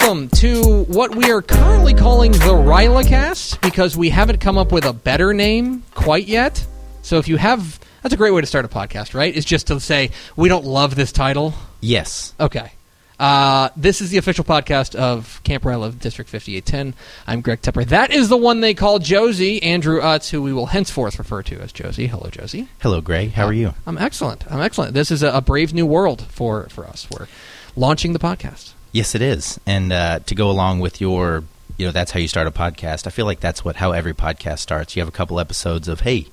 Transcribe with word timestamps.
welcome 0.00 0.28
to 0.28 0.84
what 0.84 1.14
we 1.14 1.30
are 1.30 1.42
currently 1.42 1.94
calling 1.94 2.32
the 2.32 2.38
Rylacast 2.38 3.60
because 3.60 3.96
we 3.96 4.10
haven't 4.10 4.38
come 4.40 4.56
up 4.58 4.70
with 4.72 4.84
a 4.84 4.92
better 4.92 5.32
name 5.34 5.82
quite 5.94 6.26
yet. 6.26 6.64
So 7.02 7.18
if 7.18 7.26
you 7.28 7.36
have, 7.36 7.80
that's 8.02 8.14
a 8.14 8.16
great 8.16 8.30
way 8.32 8.40
to 8.40 8.46
start 8.46 8.64
a 8.64 8.68
podcast, 8.68 9.14
right? 9.14 9.34
Is 9.34 9.44
just 9.44 9.68
to 9.68 9.80
say 9.80 10.10
we 10.36 10.48
don't 10.48 10.64
love 10.64 10.94
this 10.94 11.10
title. 11.12 11.54
Yes. 11.80 12.34
Okay. 12.38 12.72
Uh, 13.18 13.70
this 13.76 14.00
is 14.00 14.10
the 14.10 14.18
official 14.18 14.44
podcast 14.44 14.94
of 14.94 15.40
Camp 15.42 15.64
Ryla 15.64 15.86
of 15.86 15.98
District 15.98 16.30
5810. 16.30 16.94
I'm 17.26 17.40
Greg 17.40 17.60
Tepper. 17.60 17.84
That 17.86 18.12
is 18.12 18.28
the 18.28 18.36
one 18.36 18.60
they 18.60 18.74
call 18.74 18.98
Josie, 19.00 19.62
Andrew 19.62 20.00
Utz, 20.00 20.30
who 20.30 20.42
we 20.42 20.52
will 20.52 20.66
henceforth 20.66 21.18
refer 21.18 21.42
to 21.44 21.58
as 21.60 21.72
Josie. 21.72 22.06
Hello, 22.06 22.30
Josie. 22.30 22.68
Hello, 22.80 23.00
Greg. 23.00 23.32
How 23.32 23.46
are 23.46 23.52
you? 23.52 23.74
I'm 23.86 23.98
excellent. 23.98 24.50
I'm 24.50 24.60
excellent. 24.60 24.94
This 24.94 25.10
is 25.10 25.22
a, 25.22 25.30
a 25.30 25.40
brave 25.40 25.74
new 25.74 25.86
world 25.86 26.22
for, 26.28 26.68
for 26.68 26.86
us. 26.86 27.08
We're 27.10 27.26
launching 27.74 28.12
the 28.12 28.20
podcast. 28.20 28.74
Yes, 28.92 29.14
it 29.14 29.22
is. 29.22 29.60
And 29.66 29.92
uh, 29.92 30.20
to 30.20 30.34
go 30.34 30.50
along 30.50 30.80
with 30.80 31.00
your, 31.00 31.44
you 31.76 31.86
know, 31.86 31.92
that's 31.92 32.10
how 32.10 32.20
you 32.20 32.28
start 32.28 32.46
a 32.46 32.50
podcast. 32.50 33.06
I 33.06 33.10
feel 33.10 33.26
like 33.26 33.40
that's 33.40 33.64
what 33.64 33.76
how 33.76 33.92
every 33.92 34.14
podcast 34.14 34.60
starts. 34.60 34.96
You 34.96 35.02
have 35.02 35.08
a 35.08 35.12
couple 35.12 35.38
episodes 35.38 35.88
of, 35.88 36.00
hey, 36.00 36.26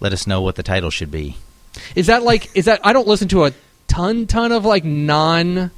let 0.00 0.12
us 0.12 0.26
know 0.26 0.40
what 0.40 0.56
the 0.56 0.62
title 0.62 0.90
should 0.90 1.10
be. 1.10 1.36
Is 1.94 2.06
that 2.06 2.22
like, 2.22 2.54
is 2.56 2.66
that, 2.66 2.80
I 2.84 2.92
don't 2.92 3.08
listen 3.08 3.28
to 3.28 3.44
a 3.44 3.52
ton, 3.88 4.26
ton 4.26 4.52
of 4.52 4.64
like 4.64 4.84
non 4.84 5.70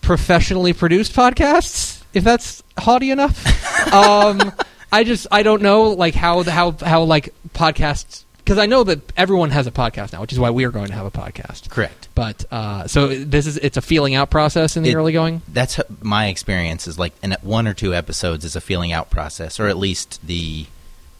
professionally 0.00 0.72
produced 0.72 1.12
podcasts, 1.12 2.02
if 2.14 2.24
that's 2.24 2.62
haughty 2.78 3.10
enough. 3.10 3.46
um, 3.92 4.52
I 4.90 5.04
just, 5.04 5.26
I 5.30 5.42
don't 5.42 5.62
know 5.62 5.90
like 5.90 6.14
how, 6.14 6.42
the, 6.42 6.50
how, 6.50 6.72
how 6.72 7.02
like 7.04 7.34
podcasts, 7.54 8.24
because 8.44 8.58
I 8.58 8.66
know 8.66 8.84
that 8.84 9.00
everyone 9.16 9.50
has 9.50 9.66
a 9.66 9.70
podcast 9.70 10.12
now, 10.12 10.20
which 10.20 10.32
is 10.32 10.38
why 10.38 10.50
we 10.50 10.64
are 10.64 10.70
going 10.70 10.88
to 10.88 10.94
have 10.94 11.06
a 11.06 11.10
podcast. 11.10 11.68
Correct. 11.70 12.08
But 12.14 12.44
uh, 12.50 12.86
so 12.86 13.08
this 13.08 13.46
is 13.46 13.56
it's 13.58 13.76
a 13.76 13.82
feeling 13.82 14.14
out 14.14 14.30
process 14.30 14.76
in 14.76 14.82
the 14.82 14.90
It- 14.90 14.96
early 14.96 15.12
going. 15.12 15.42
That's 15.48 15.80
my 16.00 16.26
experience. 16.28 16.86
Is 16.88 16.98
like 16.98 17.12
in 17.22 17.36
one 17.42 17.66
or 17.68 17.74
two 17.74 17.94
episodes 17.94 18.44
is 18.44 18.56
a 18.56 18.60
feeling 18.60 18.92
out 18.92 19.10
process, 19.10 19.58
or 19.60 19.68
at 19.68 19.76
least 19.76 20.24
the 20.26 20.66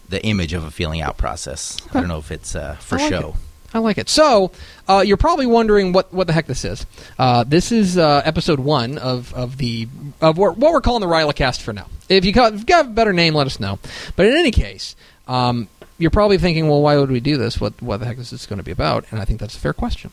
the 0.08 0.22
image 0.24 0.52
of 0.52 0.64
a 0.64 0.70
feeling 0.70 1.00
out 1.00 1.16
process. 1.16 1.78
I 1.94 2.00
don't 2.00 2.08
know 2.08 2.18
if 2.18 2.30
it's 2.30 2.54
uh, 2.54 2.74
for 2.80 2.98
I 2.98 3.02
like 3.02 3.10
show. 3.10 3.28
it. 3.30 3.34
I 3.74 3.78
like 3.78 3.96
it. 3.96 4.10
So 4.10 4.52
uh, 4.86 5.02
you're 5.06 5.16
probably 5.16 5.46
wondering 5.46 5.94
what, 5.94 6.12
what 6.12 6.26
the 6.26 6.34
heck 6.34 6.44
this 6.46 6.62
is. 6.62 6.84
Uh, 7.18 7.42
this 7.44 7.72
is 7.72 7.96
uh, 7.96 8.20
episode 8.22 8.60
one 8.60 8.98
of, 8.98 9.32
of 9.32 9.56
the 9.56 9.88
of 10.20 10.36
what 10.36 10.58
what 10.58 10.72
we're 10.74 10.82
calling 10.82 11.00
the 11.00 11.06
Rylacast 11.06 11.62
for 11.62 11.72
now. 11.72 11.86
If 12.10 12.26
you 12.26 12.32
got, 12.32 12.52
if 12.52 12.60
you 12.60 12.66
got 12.66 12.84
a 12.84 12.88
better 12.90 13.14
name, 13.14 13.32
let 13.34 13.46
us 13.46 13.58
know. 13.58 13.78
But 14.14 14.26
in 14.26 14.34
any 14.36 14.50
case, 14.50 14.94
um, 15.26 15.68
you're 16.02 16.10
probably 16.10 16.36
thinking, 16.38 16.68
well, 16.68 16.82
why 16.82 16.96
would 16.96 17.10
we 17.10 17.20
do 17.20 17.36
this? 17.38 17.60
What 17.60 17.80
what 17.80 17.98
the 18.00 18.06
heck 18.06 18.18
is 18.18 18.30
this 18.30 18.44
going 18.46 18.58
to 18.58 18.62
be 18.64 18.72
about? 18.72 19.04
And 19.10 19.20
I 19.20 19.24
think 19.24 19.40
that's 19.40 19.56
a 19.56 19.58
fair 19.60 19.72
question. 19.72 20.10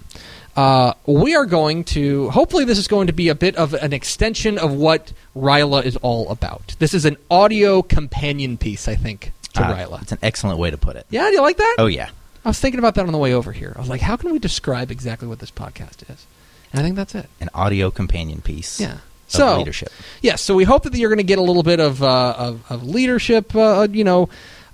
Uh, 0.55 0.93
we 1.05 1.35
are 1.35 1.45
going 1.45 1.83
to 1.85 2.29
hopefully 2.29 2.63
this 2.65 2.77
is 2.77 2.87
going 2.87 3.07
to 3.07 3.13
be 3.13 3.29
a 3.29 3.35
bit 3.35 3.55
of 3.55 3.73
an 3.73 3.91
extension 3.93 4.57
of 4.57 4.73
what 4.73 5.11
Ryla 5.35 5.83
is 5.83 5.95
all 5.97 6.29
about. 6.29 6.75
This 6.79 6.93
is 6.93 7.05
an 7.05 7.17
audio 7.29 7.81
companion 7.81 8.57
piece, 8.57 8.87
I 8.87 8.95
think, 8.95 9.31
to 9.53 9.63
Uh, 9.63 9.75
Ryla. 9.75 10.01
It's 10.03 10.11
an 10.11 10.19
excellent 10.21 10.59
way 10.59 10.71
to 10.71 10.77
put 10.77 10.95
it. 10.95 11.05
Yeah, 11.09 11.27
do 11.27 11.33
you 11.33 11.41
like 11.41 11.57
that? 11.57 11.75
Oh 11.79 11.87
yeah. 11.87 12.09
I 12.45 12.49
was 12.49 12.59
thinking 12.59 12.79
about 12.79 12.95
that 12.95 13.05
on 13.05 13.11
the 13.11 13.17
way 13.17 13.33
over 13.33 13.51
here. 13.51 13.73
I 13.75 13.79
was 13.79 13.89
like, 13.89 14.01
how 14.01 14.15
can 14.15 14.31
we 14.31 14.39
describe 14.39 14.91
exactly 14.91 15.27
what 15.27 15.39
this 15.39 15.51
podcast 15.51 16.09
is? 16.09 16.25
And 16.71 16.79
I 16.79 16.83
think 16.83 16.95
that's 16.95 17.13
it. 17.15 17.27
An 17.41 17.49
audio 17.53 17.91
companion 17.91 18.41
piece. 18.41 18.79
Yeah. 18.79 18.97
So, 19.27 19.57
leadership. 19.59 19.89
yes, 20.21 20.41
so 20.41 20.55
we 20.55 20.63
hope 20.63 20.83
that 20.83 20.95
you're 20.95 21.09
going 21.09 21.17
to 21.17 21.23
get 21.23 21.37
a 21.37 21.43
little 21.43 21.61
bit 21.61 21.79
of, 21.79 22.01
uh, 22.01 22.33
of, 22.35 22.71
of 22.71 22.83
leadership, 22.83 23.55
uh, 23.55 23.87
you 23.91 24.03
know, 24.03 24.27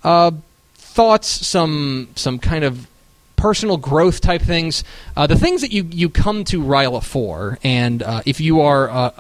uh, 0.04 0.32
thoughts, 0.96 1.28
some 1.28 2.08
some 2.16 2.40
kind 2.40 2.64
of 2.64 2.88
personal 3.36 3.78
growth 3.78 4.22
type 4.22 4.42
things, 4.42 4.84
uh, 5.18 5.28
the 5.28 5.38
things 5.38 5.62
that 5.62 5.72
you, 5.72 5.88
you 5.92 6.10
come 6.10 6.44
to 6.46 6.64
Ryla 6.64 7.04
for. 7.04 7.60
And 7.64 8.02
uh, 8.02 8.22
if 8.26 8.40
you 8.40 8.62
are, 8.62 8.90
uh, 8.90 9.12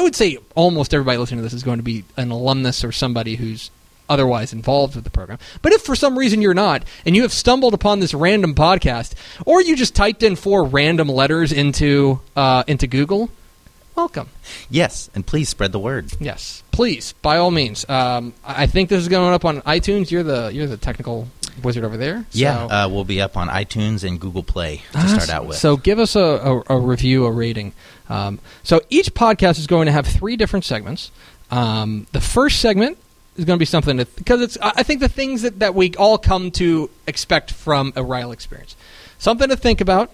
would 0.00 0.14
say 0.14 0.38
almost 0.54 0.92
everybody 0.92 1.18
listening 1.18 1.38
to 1.38 1.42
this 1.42 1.54
is 1.54 1.62
going 1.62 1.78
to 1.78 1.82
be 1.82 2.04
an 2.16 2.30
alumnus 2.30 2.84
or 2.84 2.92
somebody 2.92 3.36
who's 3.36 3.70
otherwise 4.08 4.52
involved 4.52 4.94
with 4.94 5.04
the 5.04 5.10
program. 5.10 5.38
But 5.62 5.72
if 5.72 5.80
for 5.80 5.96
some 5.96 6.18
reason 6.18 6.42
you're 6.42 6.52
not, 6.54 6.84
and 7.06 7.16
you 7.16 7.22
have 7.22 7.32
stumbled 7.32 7.72
upon 7.72 8.00
this 8.00 8.12
random 8.12 8.54
podcast, 8.54 9.14
or 9.46 9.62
you 9.62 9.76
just 9.76 9.94
typed 9.96 10.22
in 10.22 10.36
four 10.36 10.64
random 10.64 11.08
letters 11.08 11.52
into 11.52 12.20
uh, 12.36 12.64
into 12.66 12.86
Google, 12.86 13.30
welcome. 13.96 14.28
Yes, 14.70 15.10
and 15.14 15.26
please 15.26 15.48
spread 15.48 15.72
the 15.72 15.78
word. 15.78 16.12
Yes, 16.20 16.62
please, 16.70 17.14
by 17.22 17.36
all 17.36 17.50
means. 17.50 17.88
Um, 17.88 18.34
I 18.44 18.66
think 18.66 18.88
this 18.88 19.00
is 19.02 19.08
going 19.08 19.32
up 19.32 19.44
on 19.44 19.60
iTunes. 19.62 20.10
You're 20.10 20.22
the 20.22 20.50
you're 20.52 20.66
the 20.66 20.76
technical 20.76 21.28
wizard 21.62 21.84
over 21.84 21.96
there. 21.96 22.26
Yeah, 22.32 22.64
uh, 22.64 22.88
we'll 22.88 23.04
be 23.04 23.20
up 23.20 23.36
on 23.36 23.48
iTunes 23.48 24.06
and 24.06 24.20
Google 24.20 24.42
Play 24.42 24.78
to 24.92 24.98
Ah, 24.98 25.06
start 25.06 25.30
out 25.30 25.46
with. 25.46 25.56
So 25.56 25.76
give 25.76 25.98
us 25.98 26.16
a, 26.16 26.20
a, 26.20 26.76
a 26.76 26.78
review, 26.80 27.26
a 27.26 27.30
rating. 27.30 27.72
Um, 28.08 28.40
so 28.62 28.80
each 28.90 29.14
podcast 29.14 29.58
is 29.58 29.66
going 29.66 29.86
to 29.86 29.92
have 29.92 30.06
three 30.06 30.36
different 30.36 30.64
segments. 30.64 31.10
Um, 31.50 32.06
the 32.12 32.20
first 32.20 32.60
segment 32.60 32.98
is 33.36 33.44
going 33.44 33.56
to 33.56 33.60
be 33.60 33.66
something 33.66 33.96
that 33.98 34.14
because 34.16 34.40
it's 34.40 34.58
I 34.60 34.72
I 34.76 34.82
think 34.82 35.00
the 35.00 35.08
things 35.08 35.42
that, 35.42 35.60
that 35.60 35.74
we 35.74 35.94
all 35.96 36.18
come 36.18 36.50
to 36.52 36.90
expect 37.06 37.52
from 37.52 37.88
a 37.96 38.00
Ryla 38.02 38.32
experience, 38.32 38.76
something 39.18 39.48
to 39.48 39.56
think 39.56 39.80
about, 39.80 40.10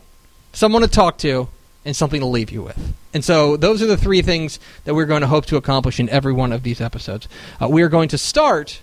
someone 0.53 0.83
to 0.83 0.89
talk 0.89 1.19
to, 1.19 1.49
and 1.85 1.97
something 1.97 2.21
to 2.21 2.27
leave 2.27 2.51
you 2.51 2.63
with. 2.63 2.95
And 3.15 3.25
so 3.25 3.57
those 3.57 3.83
are 3.83 3.87
the 3.87 3.97
three 3.97 4.23
things 4.23 4.61
that 4.85 4.95
we're 4.95 5.07
going 5.07 5.23
to 5.23 5.27
hope 5.27 5.47
to 5.47 5.57
accomplish 5.57 5.99
in 5.99 6.09
every 6.09 6.33
one 6.33 6.53
of 6.53 6.63
these 6.63 6.81
episodes. 6.81 7.29
Uh, 7.61 7.69
we 7.69 7.83
are 7.83 7.89
going 7.89 8.09
to 8.11 8.19
start 8.19 8.83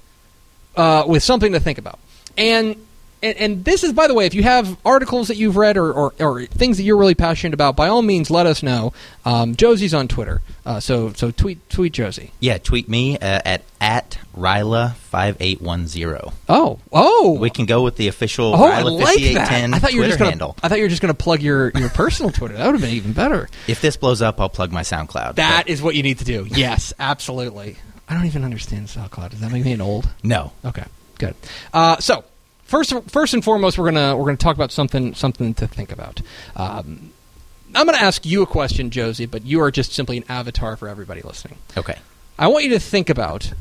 uh, 0.76 1.04
with 1.08 1.24
something 1.24 1.54
to 1.54 1.60
think 1.60 1.78
about. 1.78 2.00
And, 2.38 2.76
and 3.24 3.38
and 3.38 3.66
this 3.66 3.84
is, 3.84 3.94
by 3.94 4.08
the 4.08 4.14
way, 4.14 4.26
if 4.26 4.34
you 4.34 4.44
have 4.44 4.78
articles 4.86 5.28
that 5.30 5.38
you've 5.38 5.58
read 5.58 5.78
or, 5.78 5.92
or, 5.92 6.14
or 6.20 6.46
things 6.46 6.78
that 6.78 6.84
you're 6.84 6.98
really 6.98 7.16
passionate 7.16 7.54
about, 7.54 7.76
by 7.76 7.88
all 7.88 8.02
means, 8.02 8.30
let 8.30 8.46
us 8.46 8.62
know. 8.64 8.94
Um, 9.26 9.56
Josie's 9.56 9.94
on 9.94 10.08
Twitter, 10.08 10.42
uh, 10.66 10.80
so 10.80 11.14
so 11.14 11.32
tweet 11.32 11.70
tweet 11.70 11.94
Josie. 11.94 12.32
yeah, 12.40 12.58
tweet 12.58 12.88
me 12.88 13.18
uh, 13.18 13.40
at 13.44 13.64
at 13.82 14.18
Ryla 14.36 14.94
five 14.96 15.38
eight 15.40 15.62
one 15.62 15.88
zero. 15.88 16.34
Oh 16.48 16.80
oh, 16.92 17.38
We 17.40 17.50
can 17.50 17.66
go 17.66 17.84
with 17.84 17.96
the 17.96 18.08
official 18.08 18.54
oh, 18.56 18.64
I 18.64 18.82
Ryla 18.82 19.02
like 19.02 19.34
that. 19.34 19.74
I 19.74 19.80
thought 19.80 19.94
you 19.94 20.00
were 20.00 20.06
Twitter 20.06 20.08
just 20.10 20.20
gonna 20.20 20.32
handle. 20.32 20.56
I 20.62 20.70
thought 20.70 20.78
you 20.78 20.84
were 20.84 20.90
just 20.90 21.02
gonna 21.02 21.14
plug 21.14 21.42
your, 21.42 21.72
your 21.76 21.90
personal 21.90 22.32
Twitter. 22.32 22.56
That 22.56 22.66
would 22.66 22.76
have 22.76 22.82
been 22.82 22.94
even 22.96 23.14
better. 23.14 23.50
If 23.68 23.82
this 23.82 23.98
blows 23.98 24.22
up, 24.22 24.40
I'll 24.40 24.50
plug 24.50 24.72
my 24.72 24.82
SoundCloud. 24.82 25.36
That 25.36 25.66
is 25.68 25.82
what 25.82 25.96
you 25.96 26.04
need 26.04 26.20
to 26.20 26.26
do. 26.26 26.48
Yes, 26.50 26.94
absolutely. 27.00 27.78
I 28.10 28.14
don't 28.14 28.26
even 28.26 28.44
understand 28.44 28.88
SoundCloud. 28.88 29.32
Does 29.32 29.42
that 29.42 29.52
make 29.52 29.66
me 29.66 29.74
an 29.74 29.82
old? 29.82 30.08
No, 30.24 30.52
Okay, 30.64 30.86
good. 31.18 31.36
Uh, 31.74 31.98
so 31.98 32.24
first, 32.68 32.94
first 33.08 33.34
and 33.34 33.44
foremost, 33.44 33.78
we're 33.78 33.86
gonna 33.86 34.16
we're 34.16 34.26
gonna 34.26 34.38
talk 34.38 34.56
about 34.56 34.72
something 34.72 35.16
something 35.16 35.54
to 35.56 35.68
think 35.68 35.92
about. 35.92 36.22
Um, 36.56 37.12
I'm 37.74 37.86
gonna 37.86 37.98
ask 37.98 38.26
you 38.26 38.42
a 38.44 38.46
question, 38.46 38.90
Josie, 38.92 39.26
but 39.26 39.46
you 39.46 39.62
are 39.62 39.72
just 39.72 39.94
simply 39.94 40.18
an 40.18 40.24
avatar 40.30 40.76
for 40.78 40.88
everybody 40.88 41.22
listening. 41.22 41.58
okay. 41.76 41.98
I 42.40 42.48
want 42.48 42.66
you 42.66 42.70
to 42.72 42.80
think 42.80 43.10
about 43.10 43.54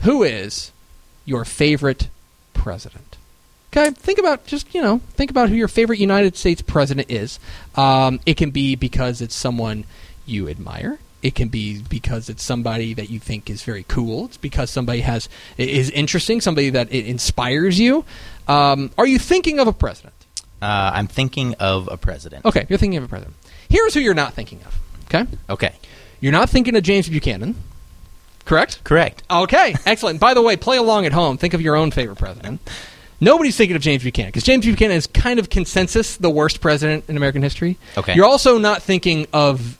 who 0.00 0.22
is 0.22 0.70
your 1.24 1.44
favorite 1.46 2.08
president. 2.52 3.16
Okay, 3.72 3.90
think 3.90 4.18
about 4.18 4.46
just 4.46 4.74
you 4.74 4.82
know 4.82 5.00
think 5.14 5.30
about 5.30 5.48
who 5.48 5.54
your 5.54 5.68
favorite 5.68 5.98
United 5.98 6.36
States 6.36 6.62
president 6.62 7.10
is. 7.10 7.38
Um, 7.74 8.20
it 8.26 8.36
can 8.36 8.50
be 8.50 8.74
because 8.76 9.20
it's 9.20 9.34
someone 9.34 9.84
you 10.26 10.48
admire. 10.48 10.98
It 11.22 11.34
can 11.34 11.48
be 11.48 11.82
because 11.82 12.28
it's 12.28 12.42
somebody 12.44 12.94
that 12.94 13.10
you 13.10 13.18
think 13.18 13.50
is 13.50 13.62
very 13.64 13.84
cool. 13.88 14.26
It's 14.26 14.36
because 14.36 14.70
somebody 14.70 15.00
has 15.00 15.28
is 15.56 15.90
interesting, 15.90 16.40
somebody 16.40 16.70
that 16.70 16.92
it 16.92 17.06
inspires 17.06 17.78
you. 17.80 18.04
Um, 18.46 18.90
are 18.96 19.06
you 19.06 19.18
thinking 19.18 19.58
of 19.58 19.66
a 19.66 19.72
president? 19.72 20.14
Uh, 20.62 20.90
I'm 20.94 21.06
thinking 21.08 21.54
of 21.54 21.88
a 21.90 21.96
president. 21.96 22.44
Okay, 22.44 22.66
you're 22.68 22.78
thinking 22.78 22.98
of 22.98 23.04
a 23.04 23.08
president. 23.08 23.34
Here's 23.68 23.94
who 23.94 24.00
you're 24.00 24.14
not 24.14 24.34
thinking 24.34 24.60
of. 24.64 24.78
Okay, 25.06 25.26
Okay, 25.50 25.74
you're 26.20 26.32
not 26.32 26.50
thinking 26.50 26.76
of 26.76 26.82
James 26.82 27.08
Buchanan. 27.08 27.54
Correct. 28.44 28.82
correct. 28.84 29.22
Okay, 29.30 29.74
excellent. 29.84 30.20
By 30.20 30.32
the 30.34 30.40
way, 30.40 30.56
play 30.56 30.78
along 30.78 31.04
at 31.04 31.12
home. 31.12 31.36
Think 31.36 31.52
of 31.54 31.60
your 31.60 31.76
own 31.76 31.90
favorite 31.90 32.16
president. 32.16 32.60
Nobody's 33.20 33.56
thinking 33.56 33.74
of 33.76 33.82
James 33.82 34.02
Buchanan 34.04 34.28
because 34.28 34.44
James 34.44 34.64
Buchanan 34.64 34.96
is 34.96 35.06
kind 35.08 35.38
of 35.38 35.50
consensus 35.50 36.16
the 36.16 36.30
worst 36.30 36.60
president 36.60 37.04
in 37.08 37.16
American 37.16 37.42
history. 37.42 37.76
Okay. 37.96 38.14
You're 38.14 38.24
also 38.24 38.56
not 38.56 38.82
thinking 38.82 39.26
of 39.32 39.76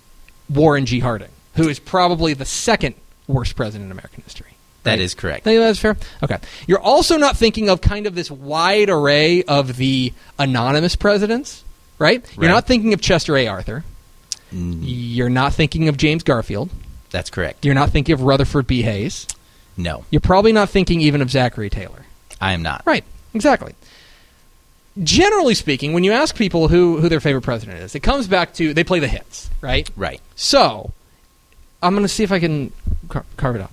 Warren 0.51 0.87
G. 0.87 1.01
Harding, 1.01 1.29
who 1.57 1.69
is 1.69 1.79
probably 1.79 2.35
the 2.35 2.45
second 2.45 2.95
worst 3.27 3.57
president 3.57 3.87
in 3.87 3.93
American 3.93 4.23
history. 4.23 4.47
That 4.85 4.93
Right? 4.93 5.01
is 5.01 5.15
correct. 5.15 5.45
Think 5.45 5.59
that's 5.61 5.79
fair. 5.79 5.97
Okay. 6.23 6.39
You're 6.67 6.81
also 6.81 7.17
not 7.19 7.37
thinking 7.37 7.69
of 7.69 7.81
kind 7.81 8.07
of 8.07 8.15
this 8.15 8.31
wide 8.31 8.89
array 8.89 9.43
of 9.43 9.77
the 9.77 10.13
anonymous 10.39 10.97
presidents, 10.97 11.65
right? 11.99 12.25
You're 12.41 12.49
not 12.51 12.67
thinking 12.67 12.95
of 12.95 13.01
Chester 13.01 13.37
A. 13.37 13.47
Arthur. 13.49 13.85
Mm, 14.55 14.79
You're 14.83 15.29
not 15.29 15.53
thinking 15.53 15.89
of 15.89 15.97
James 15.99 16.23
Garfield. 16.23 16.71
That's 17.11 17.29
correct. 17.29 17.65
You're 17.67 17.75
not 17.75 17.91
thinking 17.91 18.13
of 18.15 18.23
Rutherford 18.23 18.67
B. 18.67 18.83
Hayes. 18.83 19.27
No, 19.77 20.05
You're 20.11 20.21
probably 20.21 20.53
not 20.53 20.71
thinking 20.71 21.01
even 21.03 21.21
of 21.23 21.31
Zachary 21.31 21.71
Taylor. 21.71 22.05
I 22.41 22.53
am 22.53 22.63
not. 22.63 22.83
Right, 22.85 23.05
exactly. 23.35 23.75
Generally 25.03 25.55
speaking, 25.55 25.93
when 25.93 26.03
you 26.05 26.13
ask 26.13 26.35
people 26.35 26.69
who, 26.69 26.99
who 26.99 27.09
their 27.09 27.21
favorite 27.21 27.43
president 27.43 27.79
is, 27.79 27.95
it 27.95 28.01
comes 28.01 28.27
back 28.27 28.55
to 28.55 28.75
they 28.75 28.85
play 28.85 28.99
the 28.99 29.09
hits, 29.09 29.49
right? 29.61 29.89
Right. 29.97 30.21
So, 30.35 30.93
I'm 31.83 31.95
going 31.95 32.05
to 32.05 32.09
see 32.09 32.25
if 32.25 32.33
I 32.33 32.41
can 32.41 32.73
car- 33.09 33.25
carve 33.37 33.57
it 33.57 33.63
out. 33.63 33.71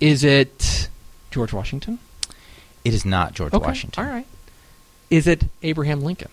Is 0.00 0.24
it 0.24 0.88
George 1.30 1.52
Washington? 1.52 1.98
It 2.84 2.92
is 2.94 3.04
not 3.04 3.34
George 3.34 3.52
Okay, 3.54 3.64
Washington. 3.64 4.04
All 4.04 4.10
right. 4.10 4.26
Is 5.10 5.26
it 5.28 5.44
Abraham 5.62 6.00
Lincoln? 6.02 6.30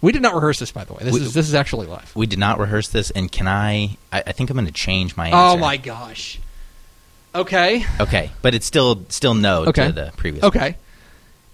We 0.00 0.10
did 0.12 0.22
not 0.22 0.34
rehearse 0.34 0.58
this, 0.58 0.72
by 0.72 0.84
the 0.84 0.92
way. 0.92 1.00
This 1.04 1.14
We- 1.14 1.20
is 1.20 1.34
this 1.34 1.46
is 1.48 1.54
actually 1.54 1.86
live. 1.86 2.10
We 2.16 2.26
did 2.26 2.38
not 2.38 2.58
rehearse 2.58 2.88
this, 2.88 3.10
and 3.10 3.30
can 3.30 3.46
I? 3.46 3.96
I, 4.12 4.24
I 4.26 4.32
think 4.32 4.50
I'm 4.50 4.56
going 4.56 4.66
to 4.66 4.72
change 4.72 5.16
my 5.16 5.30
oh 5.30 5.34
answer. 5.34 5.56
Oh 5.58 5.60
my 5.60 5.76
gosh. 5.76 6.38
Okay. 7.34 7.84
Okay, 8.00 8.30
but 8.42 8.54
it's 8.54 8.66
still 8.66 9.04
still 9.08 9.34
no 9.34 9.66
Okay. 9.66 9.86
to 9.86 9.92
the 9.92 10.12
previous. 10.16 10.42
Okay. 10.44 10.76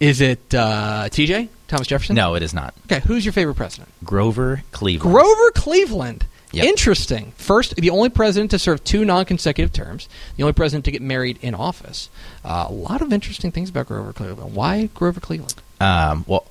Is 0.03 0.21
it 0.21 0.53
uh, 0.53 1.05
TJ 1.11 1.49
Thomas 1.69 1.87
Jefferson? 1.87 2.17
No, 2.17 2.35
it 2.35 2.43
is 2.43 2.53
not. 2.53 2.75
Okay. 2.87 3.01
Who's 3.07 3.25
your 3.25 3.33
favorite 3.33 3.55
president? 3.55 3.89
Grover 4.03 4.63
Cleveland. 4.73 5.15
Grover 5.15 5.51
Cleveland. 5.53 6.27
Yep. 6.51 6.65
Interesting. 6.67 7.33
First, 7.37 7.77
the 7.77 7.91
only 7.91 8.09
president 8.11 8.51
to 8.51 8.59
serve 8.59 8.83
two 8.85 9.05
non-consecutive 9.05 9.73
terms. 9.73 10.09
The 10.37 10.43
only 10.43 10.53
president 10.55 10.85
to 10.87 10.91
get 10.91 11.01
married 11.03 11.39
in 11.41 11.55
office. 11.55 12.11
Uh, 12.45 12.67
a 12.69 12.73
lot 12.73 13.01
of 13.01 13.13
interesting 13.13 13.53
things 13.53 13.71
about 13.71 13.87
Grover 13.87 14.13
Cleveland. 14.13 14.55
Why 14.55 14.91
Grover 14.93 15.21
Cleveland? 15.21 15.55
Um, 15.81 16.25
well, 16.27 16.47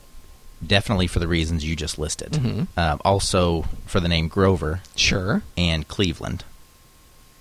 definitely 0.65 1.07
for 1.07 1.19
the 1.19 1.27
reasons 1.27 1.65
you 1.65 1.75
just 1.75 1.99
listed. 1.99 2.31
Mhm. 2.31 2.67
Um, 2.77 3.01
also 3.03 3.65
for 3.85 3.99
the 3.99 4.07
name 4.07 4.27
Grover 4.29 4.79
Sure. 4.95 5.43
and 5.57 5.85
Cleveland. 5.87 6.45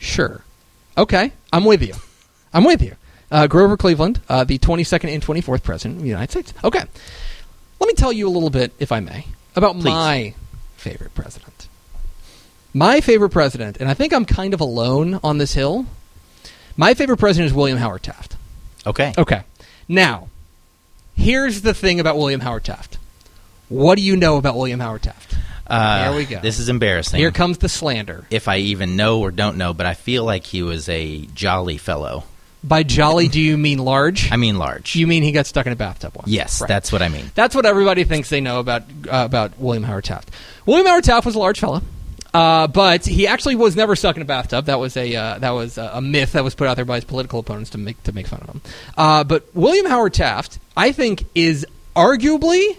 Sure. 0.00 0.42
Okay, 0.98 1.32
I'm 1.52 1.64
with 1.64 1.82
you. 1.82 1.94
I'm 2.52 2.64
with 2.64 2.82
you. 2.82 2.96
Uh, 3.30 3.46
Grover 3.46 3.76
Cleveland, 3.76 4.20
uh, 4.28 4.44
the 4.44 4.58
22nd 4.58 5.12
and 5.14 5.22
24th 5.22 5.62
president 5.62 5.98
of 5.98 6.02
the 6.02 6.08
United 6.08 6.30
States. 6.32 6.52
Okay. 6.64 6.82
Let 7.80 7.86
me 7.86 7.94
tell 7.94 8.12
you 8.12 8.28
a 8.28 8.30
little 8.30 8.50
bit, 8.50 8.72
if 8.78 8.90
I 8.92 9.00
may, 9.00 9.26
about 9.56 9.74
Please. 9.74 9.84
my 9.84 10.34
favorite 10.76 11.14
president. 11.14 11.68
My 12.74 13.00
favorite 13.00 13.30
president, 13.30 13.78
and 13.78 13.88
I 13.88 13.94
think 13.94 14.12
I'm 14.12 14.24
kind 14.24 14.52
of 14.54 14.60
alone 14.60 15.18
on 15.22 15.38
this 15.38 15.54
hill. 15.54 15.86
My 16.76 16.94
favorite 16.94 17.16
president 17.18 17.46
is 17.50 17.54
William 17.54 17.78
Howard 17.78 18.02
Taft. 18.02 18.36
Okay. 18.86 19.12
Okay. 19.18 19.42
Now, 19.88 20.28
here's 21.16 21.62
the 21.62 21.74
thing 21.74 22.00
about 22.00 22.16
William 22.16 22.40
Howard 22.40 22.64
Taft. 22.64 22.98
What 23.68 23.96
do 23.96 24.02
you 24.02 24.16
know 24.16 24.36
about 24.36 24.56
William 24.56 24.80
Howard 24.80 25.02
Taft? 25.02 25.36
Uh, 25.66 26.08
There 26.10 26.16
we 26.16 26.24
go. 26.24 26.40
This 26.40 26.58
is 26.58 26.68
embarrassing. 26.68 27.18
Here 27.18 27.30
comes 27.30 27.58
the 27.58 27.68
slander. 27.68 28.24
if 28.30 28.48
I 28.48 28.58
even 28.58 28.96
know 28.96 29.20
or 29.20 29.30
don't 29.30 29.56
know, 29.56 29.72
but 29.72 29.86
I 29.86 29.94
feel 29.94 30.24
like 30.24 30.44
he 30.44 30.62
was 30.62 30.88
a 30.88 31.26
jolly 31.34 31.78
fellow. 31.78 32.24
By 32.62 32.82
jolly, 32.82 33.28
do 33.28 33.40
you 33.40 33.56
mean 33.56 33.78
large? 33.78 34.30
I 34.30 34.36
mean, 34.36 34.58
large. 34.58 34.94
You 34.94 35.06
mean 35.06 35.22
he 35.22 35.32
got 35.32 35.46
stuck 35.46 35.66
in 35.66 35.72
a 35.72 35.76
bathtub 35.76 36.14
once? 36.16 36.28
yes, 36.28 36.60
Right. 36.60 36.68
that's 36.68 36.92
what 36.92 37.00
I 37.00 37.08
mean. 37.08 37.30
that's 37.34 37.54
what 37.54 37.64
everybody 37.64 38.04
thinks 38.04 38.28
they 38.28 38.40
know 38.42 38.60
about 38.60 38.82
uh, 39.08 39.24
about 39.24 39.58
William 39.58 39.82
Howard 39.84 40.04
Taft. 40.04 40.30
William 40.66 40.86
Howard 40.86 41.04
Taft 41.04 41.24
was 41.24 41.34
a 41.34 41.38
large 41.38 41.58
fella, 41.58 41.82
uh, 42.34 42.66
but 42.66 43.06
he 43.06 43.26
actually 43.26 43.54
was 43.56 43.76
never 43.76 43.96
stuck 43.96 44.16
in 44.16 44.22
a 44.22 44.26
bathtub. 44.26 44.66
That 44.66 44.78
was 44.78 44.94
a 44.98 45.16
uh, 45.16 45.38
that 45.38 45.50
was 45.52 45.78
a, 45.78 45.90
a 45.94 46.00
myth 46.02 46.32
that 46.32 46.44
was 46.44 46.54
put 46.54 46.66
out 46.68 46.76
there 46.76 46.84
by 46.84 46.96
his 46.96 47.04
political 47.04 47.38
opponents 47.40 47.70
to 47.70 47.78
make 47.78 48.02
to 48.02 48.12
make 48.12 48.26
fun 48.26 48.40
of 48.42 48.48
him. 48.50 48.60
Uh, 48.96 49.24
but 49.24 49.44
William 49.54 49.86
Howard 49.86 50.12
Taft, 50.12 50.58
I 50.76 50.92
think, 50.92 51.24
is 51.34 51.64
arguably 51.96 52.76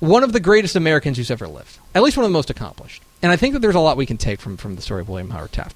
one 0.00 0.24
of 0.24 0.32
the 0.34 0.40
greatest 0.40 0.76
Americans 0.76 1.16
who's 1.16 1.30
ever 1.30 1.48
lived. 1.48 1.78
At 1.94 2.02
least 2.02 2.16
one 2.18 2.24
of 2.24 2.30
the 2.30 2.34
most 2.36 2.50
accomplished. 2.50 3.02
And 3.22 3.32
I 3.32 3.36
think 3.36 3.54
that 3.54 3.60
there's 3.60 3.74
a 3.74 3.80
lot 3.80 3.96
we 3.96 4.04
can 4.04 4.18
take 4.18 4.40
from, 4.40 4.58
from 4.58 4.76
the 4.76 4.82
story 4.82 5.00
of 5.00 5.08
William 5.08 5.30
Howard 5.30 5.52
Taft. 5.52 5.74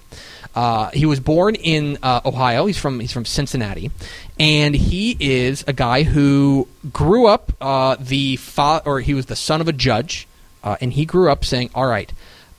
Uh, 0.54 0.90
he 0.90 1.06
was 1.06 1.20
born 1.20 1.54
in 1.54 1.98
uh, 2.02 2.20
Ohio. 2.24 2.66
He's 2.66 2.78
from 2.78 2.98
he's 3.00 3.12
from 3.12 3.24
Cincinnati, 3.24 3.90
and 4.38 4.74
he 4.74 5.16
is 5.20 5.64
a 5.68 5.72
guy 5.72 6.02
who 6.02 6.66
grew 6.92 7.26
up 7.26 7.52
uh, 7.60 7.96
the 8.00 8.36
fa- 8.36 8.82
or 8.84 9.00
he 9.00 9.14
was 9.14 9.26
the 9.26 9.36
son 9.36 9.60
of 9.60 9.68
a 9.68 9.72
judge, 9.72 10.26
uh, 10.64 10.76
and 10.80 10.92
he 10.92 11.04
grew 11.04 11.30
up 11.30 11.44
saying, 11.44 11.70
"All 11.74 11.86
right, 11.86 12.12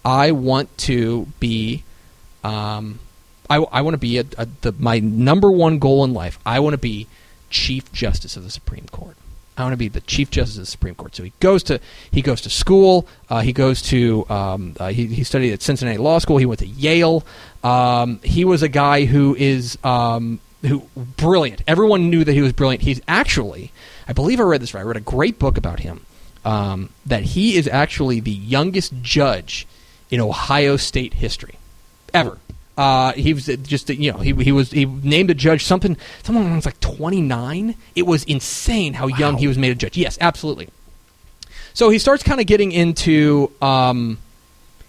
I 0.05 0.31
want 0.31 0.75
to 0.79 1.27
be." 1.39 1.83
Um, 2.43 2.99
I, 3.49 3.57
I 3.57 3.81
want 3.81 3.95
to 3.95 3.99
be 3.99 4.17
a, 4.17 4.23
a, 4.37 4.47
the, 4.61 4.73
my 4.79 4.99
number 4.99 5.51
one 5.51 5.77
goal 5.77 6.05
in 6.05 6.13
life. 6.13 6.39
I 6.45 6.61
want 6.61 6.73
to 6.73 6.77
be 6.77 7.07
Chief 7.49 7.91
Justice 7.91 8.37
of 8.37 8.45
the 8.45 8.49
Supreme 8.49 8.85
Court. 8.91 9.17
I 9.57 9.63
want 9.63 9.73
to 9.73 9.77
be 9.77 9.89
the 9.89 10.01
Chief 10.01 10.31
Justice 10.31 10.57
of 10.57 10.61
the 10.63 10.71
Supreme 10.71 10.95
Court. 10.95 11.15
So 11.15 11.23
he 11.23 11.33
goes 11.39 11.61
to 11.63 11.79
he 12.09 12.21
goes 12.21 12.41
to 12.41 12.49
school. 12.49 13.07
Uh, 13.29 13.41
he 13.41 13.53
goes 13.53 13.81
to 13.83 14.25
um, 14.29 14.75
uh, 14.79 14.89
he, 14.89 15.07
he 15.07 15.23
studied 15.23 15.51
at 15.53 15.61
Cincinnati 15.61 15.97
Law 15.97 16.19
School. 16.19 16.37
He 16.37 16.45
went 16.45 16.59
to 16.59 16.67
Yale. 16.67 17.23
Um, 17.63 18.19
he 18.23 18.45
was 18.45 18.63
a 18.63 18.69
guy 18.69 19.05
who 19.05 19.35
is 19.35 19.77
um, 19.83 20.39
who 20.61 20.87
brilliant. 20.95 21.61
Everyone 21.67 22.09
knew 22.09 22.23
that 22.23 22.33
he 22.33 22.41
was 22.41 22.53
brilliant. 22.53 22.83
He's 22.83 23.01
actually, 23.07 23.71
I 24.07 24.13
believe 24.13 24.39
I 24.39 24.43
read 24.43 24.61
this 24.61 24.73
right. 24.73 24.81
I 24.81 24.83
read 24.83 24.97
a 24.97 25.01
great 25.01 25.37
book 25.37 25.57
about 25.57 25.81
him. 25.81 26.05
Um, 26.43 26.89
that 27.05 27.21
he 27.21 27.55
is 27.55 27.67
actually 27.67 28.19
the 28.19 28.31
youngest 28.31 28.93
judge 29.03 29.67
in 30.09 30.19
Ohio 30.19 30.75
State 30.75 31.15
history 31.15 31.59
ever. 32.15 32.39
Uh, 32.77 33.11
he 33.13 33.33
was 33.33 33.45
just 33.45 33.89
you 33.89 34.11
know 34.11 34.17
he 34.19 34.33
he 34.33 34.51
was 34.51 34.71
he 34.71 34.85
named 34.85 35.29
a 35.29 35.33
judge 35.33 35.65
something 35.65 35.97
someone 36.23 36.55
was 36.55 36.65
like 36.65 36.79
29. 36.79 37.75
It 37.95 38.05
was 38.07 38.23
insane 38.23 38.93
how 38.93 39.07
young 39.07 39.37
he 39.37 39.47
was 39.47 39.57
made 39.57 39.71
a 39.71 39.75
judge. 39.75 39.97
Yes, 39.97 40.17
absolutely. 40.21 40.69
So 41.73 41.89
he 41.89 41.99
starts 41.99 42.23
kind 42.23 42.39
of 42.39 42.47
getting 42.47 42.71
into 42.71 43.51
um, 43.61 44.17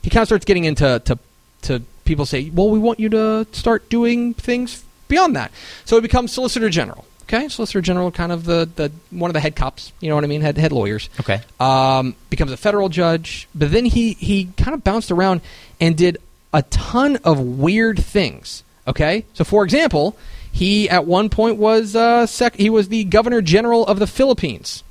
he 0.02 0.10
kind 0.10 0.22
of 0.22 0.28
starts 0.28 0.44
getting 0.44 0.64
into 0.64 1.00
to 1.04 1.18
to 1.62 1.82
people 2.04 2.26
say, 2.26 2.50
well, 2.50 2.70
we 2.70 2.78
want 2.78 2.98
you 3.00 3.08
to 3.10 3.46
start 3.52 3.88
doing 3.88 4.34
things 4.34 4.84
beyond 5.08 5.36
that. 5.36 5.52
So 5.84 5.96
he 5.96 6.02
becomes 6.02 6.32
Solicitor 6.32 6.68
General. 6.70 7.04
Okay, 7.24 7.48
Solicitor 7.48 7.80
General, 7.80 8.10
kind 8.10 8.32
of 8.32 8.44
the, 8.44 8.68
the 8.74 8.90
one 9.10 9.30
of 9.30 9.34
the 9.34 9.40
head 9.40 9.54
cops. 9.56 9.92
You 10.00 10.08
know 10.08 10.16
what 10.16 10.24
I 10.24 10.26
mean? 10.26 10.40
Head 10.40 10.58
head 10.58 10.72
lawyers 10.72 11.08
Okay. 11.20 11.40
um, 11.60 12.14
becomes 12.30 12.52
a 12.52 12.56
federal 12.56 12.88
judge, 12.88 13.48
but 13.54 13.70
then 13.70 13.84
he 13.84 14.14
he 14.14 14.46
kind 14.56 14.74
of 14.74 14.82
bounced 14.84 15.10
around 15.10 15.40
and 15.80 15.96
did 15.96 16.18
a 16.52 16.62
ton 16.62 17.16
of 17.24 17.38
weird 17.40 18.02
things. 18.02 18.62
Okay, 18.86 19.24
so 19.32 19.44
for 19.44 19.64
example, 19.64 20.16
he 20.50 20.88
at 20.88 21.06
one 21.06 21.28
point 21.28 21.56
was 21.56 21.96
uh, 21.96 22.26
sec- 22.26 22.56
he 22.56 22.68
was 22.68 22.88
the 22.88 23.04
governor 23.04 23.40
general 23.40 23.86
of 23.86 23.98
the 23.98 24.06
Philippines. 24.06 24.82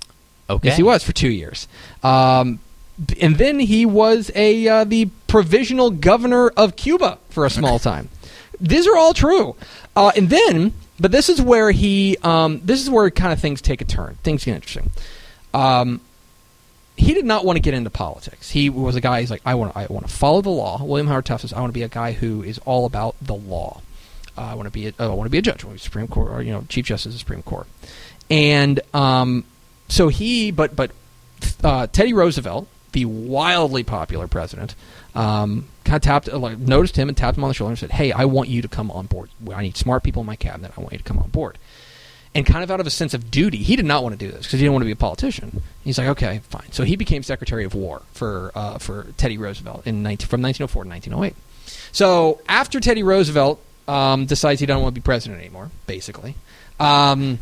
Okay. 0.49 0.69
Yes, 0.69 0.77
he 0.77 0.83
was 0.83 1.03
for 1.03 1.13
two 1.13 1.29
years. 1.29 1.67
Um, 2.03 2.59
and 3.19 3.37
then 3.37 3.59
he 3.59 3.85
was 3.85 4.31
a 4.35 4.67
uh, 4.67 4.83
the 4.83 5.09
provisional 5.27 5.91
governor 5.91 6.49
of 6.49 6.75
Cuba 6.75 7.17
for 7.29 7.45
a 7.45 7.49
small 7.49 7.79
time. 7.79 8.09
These 8.59 8.87
are 8.87 8.95
all 8.95 9.13
true. 9.13 9.55
Uh, 9.95 10.11
and 10.15 10.29
then, 10.29 10.73
but 10.99 11.11
this 11.11 11.29
is 11.29 11.41
where 11.41 11.71
he, 11.71 12.17
um, 12.23 12.61
this 12.63 12.81
is 12.81 12.89
where 12.89 13.09
kind 13.09 13.33
of 13.33 13.39
things 13.39 13.61
take 13.61 13.81
a 13.81 13.85
turn. 13.85 14.17
Things 14.23 14.43
get 14.45 14.55
interesting. 14.55 14.91
Um, 15.53 15.99
he 17.01 17.15
did 17.15 17.25
not 17.25 17.43
want 17.43 17.57
to 17.57 17.61
get 17.61 17.73
into 17.73 17.89
politics. 17.89 18.51
He 18.51 18.69
was 18.69 18.95
a 18.95 19.01
guy. 19.01 19.21
He's 19.21 19.31
like, 19.31 19.41
I 19.43 19.55
want, 19.55 19.73
to, 19.73 19.79
I 19.79 19.87
want 19.89 20.07
to 20.07 20.13
follow 20.13 20.41
the 20.41 20.51
law. 20.51 20.83
William 20.83 21.07
Howard 21.07 21.25
Taft 21.25 21.41
says, 21.41 21.51
I 21.51 21.59
want 21.59 21.71
to 21.71 21.73
be 21.73 21.81
a 21.81 21.87
guy 21.87 22.11
who 22.11 22.43
is 22.43 22.59
all 22.59 22.85
about 22.85 23.15
the 23.19 23.33
law. 23.33 23.81
Uh, 24.37 24.41
I 24.41 24.53
want 24.53 24.67
to 24.67 24.71
be, 24.71 24.85
a, 24.85 24.93
I 24.99 25.07
want 25.07 25.25
to 25.25 25.31
be 25.31 25.39
a 25.39 25.41
judge, 25.41 25.63
I 25.63 25.67
want 25.67 25.79
to 25.79 25.83
be 25.83 25.83
Supreme 25.83 26.07
Court, 26.07 26.31
or 26.31 26.43
you 26.43 26.51
know, 26.51 26.63
Chief 26.69 26.85
Justice 26.85 27.07
of 27.07 27.13
the 27.13 27.17
Supreme 27.17 27.41
Court. 27.41 27.65
And 28.29 28.79
um, 28.93 29.45
so 29.87 30.09
he, 30.09 30.51
but 30.51 30.75
but 30.75 30.91
uh, 31.63 31.87
Teddy 31.87 32.13
Roosevelt, 32.13 32.67
the 32.91 33.05
wildly 33.05 33.81
popular 33.81 34.27
president, 34.27 34.75
um, 35.15 35.67
kind 35.83 35.95
of 35.95 36.03
tapped, 36.03 36.31
like, 36.31 36.59
noticed 36.59 36.97
him 36.97 37.09
and 37.09 37.17
tapped 37.17 37.35
him 37.35 37.43
on 37.43 37.47
the 37.47 37.55
shoulder 37.55 37.71
and 37.71 37.79
said, 37.79 37.91
"Hey, 37.91 38.11
I 38.11 38.25
want 38.25 38.47
you 38.47 38.61
to 38.61 38.67
come 38.67 38.91
on 38.91 39.07
board. 39.07 39.31
I 39.51 39.63
need 39.63 39.75
smart 39.75 40.03
people 40.03 40.21
in 40.21 40.27
my 40.27 40.35
cabinet. 40.35 40.71
I 40.77 40.81
want 40.81 40.93
you 40.93 40.99
to 40.99 41.03
come 41.03 41.17
on 41.17 41.31
board." 41.31 41.57
And 42.33 42.45
kind 42.45 42.63
of 42.63 42.71
out 42.71 42.79
of 42.79 42.87
a 42.87 42.91
sense 42.91 43.13
of 43.13 43.29
duty, 43.29 43.57
he 43.57 43.75
did 43.75 43.83
not 43.83 44.03
want 44.03 44.17
to 44.17 44.25
do 44.25 44.31
this 44.31 44.45
because 44.45 44.53
he 44.53 44.59
didn't 44.59 44.71
want 44.71 44.83
to 44.83 44.85
be 44.85 44.93
a 44.93 44.95
politician. 44.95 45.61
He's 45.83 45.97
like, 45.97 46.07
"Okay, 46.07 46.39
fine." 46.49 46.71
So 46.71 46.85
he 46.85 46.95
became 46.95 47.23
Secretary 47.23 47.65
of 47.65 47.75
War 47.75 48.03
for 48.13 48.53
uh, 48.55 48.77
for 48.77 49.07
Teddy 49.17 49.37
Roosevelt 49.37 49.85
in 49.85 50.01
19, 50.01 50.27
from 50.27 50.41
1904 50.41 50.83
to 50.85 50.89
1908. 50.89 51.35
So 51.91 52.39
after 52.47 52.79
Teddy 52.79 53.03
Roosevelt 53.03 53.61
um, 53.87 54.25
decides 54.25 54.59
he 54.59 54.65
doesn't 54.65 54.81
want 54.81 54.95
to 54.95 55.01
be 55.01 55.03
president 55.03 55.41
anymore, 55.41 55.71
basically. 55.87 56.35
Um, 56.79 57.39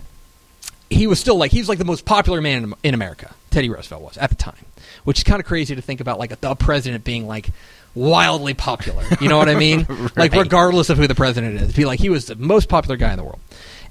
he 0.90 1.06
was 1.06 1.20
still 1.20 1.38
like 1.38 1.52
he 1.52 1.60
was 1.60 1.70
like 1.70 1.78
the 1.78 1.86
most 1.86 2.06
popular 2.06 2.42
man 2.42 2.64
in, 2.64 2.74
in 2.84 2.94
America. 2.94 3.34
Teddy 3.52 3.70
Roosevelt 3.70 4.02
was 4.02 4.18
at 4.18 4.30
the 4.30 4.36
time, 4.36 4.66
which 5.04 5.20
is 5.20 5.24
kind 5.24 5.40
of 5.40 5.46
crazy 5.46 5.76
to 5.76 5.82
think 5.82 6.02
about, 6.02 6.20
like 6.20 6.32
a, 6.32 6.36
the 6.38 6.56
president 6.56 7.04
being 7.04 7.28
like 7.28 7.50
wildly 7.96 8.54
popular. 8.54 9.04
You 9.22 9.30
know 9.30 9.38
what 9.38 9.50
I 9.50 9.56
mean? 9.56 9.88
Like 10.16 10.34
regardless 10.34 10.90
of 10.90 10.98
who 10.98 11.08
the 11.08 11.16
president 11.16 11.62
is, 11.62 11.74
be 11.74 11.86
like 11.86 12.00
he 12.00 12.10
was 12.10 12.26
the 12.26 12.36
most 12.36 12.68
popular 12.68 12.98
guy 12.98 13.12
in 13.12 13.18
the 13.18 13.24
world. 13.24 13.40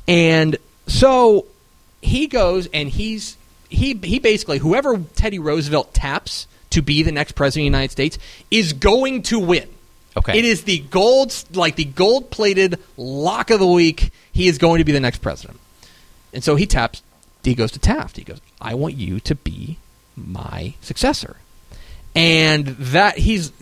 And 0.07 0.57
so 0.89 1.47
he 2.03 2.27
goes 2.27 2.69
and 2.73 2.89
he's 2.89 3.37
he 3.69 3.95
he 3.95 4.19
basically 4.19 4.59
whoever 4.59 4.99
Teddy 5.15 5.39
Roosevelt 5.39 5.95
taps 5.95 6.47
to 6.71 6.83
be 6.83 7.03
the 7.03 7.13
next 7.13 7.33
president 7.33 7.63
of 7.63 7.73
the 7.73 7.77
United 7.77 7.93
States 7.93 8.19
is 8.51 8.73
going 8.73 9.23
to 9.23 9.39
win. 9.39 9.69
Okay. 10.17 10.39
It 10.39 10.45
is 10.45 10.65
the 10.65 10.79
gold 10.79 11.35
like 11.53 11.77
the 11.77 11.85
gold 11.85 12.31
plated 12.31 12.81
lock 12.97 13.51
of 13.51 13.61
the 13.61 13.67
week. 13.67 14.11
He 14.33 14.49
is 14.49 14.59
going 14.59 14.79
to 14.79 14.85
be 14.85 14.93
the 14.93 15.01
next 15.01 15.19
president. 15.19 15.61
And 16.33 16.43
so 16.43 16.57
he 16.57 16.67
taps 16.67 17.03
he 17.49 17.55
goes 17.55 17.73
to 17.73 17.79
Taft. 17.79 18.17
He 18.17 18.25
goes, 18.25 18.41
I 18.61 18.75
want 18.75 18.95
you 18.95 19.21
to 19.21 19.35
be 19.35 19.79
my 20.17 20.75
successor. 20.81 21.37
And 22.15 22.67
that 22.67 23.19
he's 23.19 23.53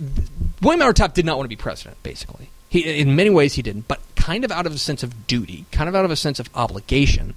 William 0.62 0.80
Howard 0.80 0.96
Taft 0.96 1.14
did 1.14 1.24
not 1.24 1.36
want 1.36 1.46
to 1.46 1.48
be 1.48 1.56
president, 1.56 2.02
basically. 2.02 2.48
He 2.68 3.00
in 3.00 3.16
many 3.16 3.30
ways 3.30 3.54
he 3.54 3.62
didn't, 3.62 3.88
but 3.88 4.00
kind 4.16 4.44
of 4.44 4.50
out 4.50 4.66
of 4.66 4.72
a 4.72 4.78
sense 4.78 5.02
of 5.02 5.26
duty, 5.26 5.66
kind 5.70 5.88
of 5.88 5.94
out 5.94 6.04
of 6.04 6.10
a 6.10 6.16
sense 6.16 6.40
of 6.40 6.50
obligation, 6.54 7.34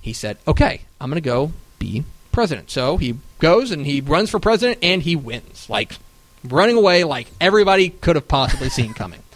he 0.00 0.12
said, 0.12 0.38
Okay, 0.48 0.82
I'm 1.00 1.10
gonna 1.10 1.20
go 1.20 1.52
be 1.78 2.04
president. 2.32 2.70
So 2.70 2.96
he 2.96 3.16
goes 3.38 3.70
and 3.70 3.86
he 3.86 4.00
runs 4.00 4.30
for 4.30 4.40
president 4.40 4.78
and 4.82 5.02
he 5.02 5.16
wins. 5.16 5.68
Like 5.68 5.96
running 6.44 6.76
away 6.76 7.04
like 7.04 7.28
everybody 7.40 7.90
could 7.90 8.16
have 8.16 8.28
possibly 8.28 8.68
seen 8.68 8.94
coming. 8.94 9.22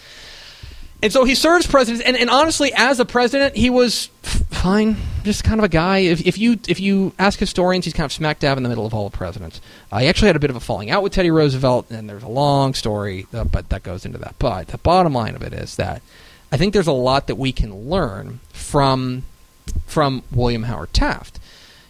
And 1.03 1.13
so 1.13 1.25
he 1.25 1.35
serves 1.35 1.67
president, 1.67 2.07
and, 2.07 2.17
and 2.17 2.31
honestly, 2.31 2.73
as 2.75 2.99
a 2.99 3.05
president, 3.05 3.57
he 3.57 3.69
was 3.69 4.09
fine. 4.65 4.97
Just 5.25 5.45
kind 5.45 5.61
of 5.61 5.65
a 5.65 5.69
guy. 5.69 5.99
If, 5.99 6.27
if 6.27 6.39
you 6.39 6.59
if 6.67 6.81
you 6.81 7.13
ask 7.19 7.39
historians, 7.39 7.85
he's 7.85 7.93
kind 7.93 8.07
of 8.07 8.13
smack 8.13 8.39
dab 8.39 8.57
in 8.57 8.63
the 8.63 8.71
middle 8.71 8.87
of 8.87 8.95
all 8.95 9.11
the 9.11 9.15
presidents. 9.15 9.61
Uh, 9.93 9.99
he 9.99 10.07
actually 10.07 10.29
had 10.29 10.37
a 10.37 10.41
bit 10.41 10.49
of 10.49 10.57
a 10.57 10.61
falling 10.61 10.91
out 10.91 11.03
with 11.03 11.13
Teddy 11.13 11.31
Roosevelt, 11.31 11.91
and 11.91 12.09
there's 12.09 12.23
a 12.23 12.29
long 12.29 12.73
story, 12.73 13.27
uh, 13.35 13.45
but 13.45 13.69
that 13.69 13.83
goes 13.83 14.07
into 14.07 14.17
that. 14.17 14.37
But 14.39 14.69
the 14.69 14.79
bottom 14.79 15.13
line 15.13 15.35
of 15.35 15.43
it 15.43 15.53
is 15.53 15.77
that 15.77 16.01
I 16.51 16.57
think 16.57 16.73
there's 16.73 16.87
a 16.87 16.93
lot 16.93 17.27
that 17.27 17.35
we 17.35 17.53
can 17.53 17.91
learn 17.91 18.41
from 18.55 19.25
from 19.85 20.23
William 20.33 20.63
Howard 20.63 20.95
Taft 20.95 21.39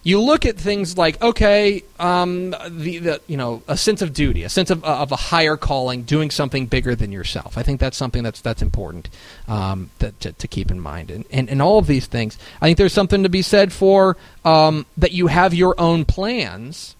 you 0.04 0.20
look 0.20 0.44
at 0.44 0.56
things 0.56 0.98
like 0.98 1.20
okay, 1.22 1.82
um, 1.98 2.50
the, 2.68 2.98
the 2.98 3.20
you 3.26 3.38
know 3.38 3.62
a 3.66 3.76
sense 3.76 4.02
of 4.02 4.12
duty, 4.12 4.42
a 4.42 4.50
sense 4.50 4.70
of, 4.70 4.84
uh, 4.84 4.98
of 4.98 5.10
a 5.10 5.16
higher 5.16 5.56
calling, 5.56 6.02
doing 6.02 6.30
something 6.30 6.66
bigger 6.66 6.94
than 6.94 7.10
yourself. 7.10 7.56
I 7.56 7.62
think 7.62 7.80
that's 7.80 7.96
something 7.96 8.22
that's 8.22 8.42
that's 8.42 8.60
important 8.60 9.08
um, 9.48 9.90
that, 10.00 10.20
to, 10.20 10.32
to, 10.32 10.46
keep 10.46 10.70
in 10.70 10.78
mind, 10.78 11.10
and, 11.10 11.24
and 11.30 11.48
and 11.48 11.62
all 11.62 11.78
of 11.78 11.86
these 11.86 12.06
things. 12.06 12.38
I 12.60 12.66
think 12.66 12.76
there's 12.76 12.92
something 12.92 13.22
to 13.22 13.30
be 13.30 13.40
said 13.40 13.72
for 13.72 14.18
um, 14.44 14.84
that 14.98 15.12
you 15.12 15.26
have 15.28 15.54
your 15.54 15.74
own 15.80 16.04
plans. 16.04 16.94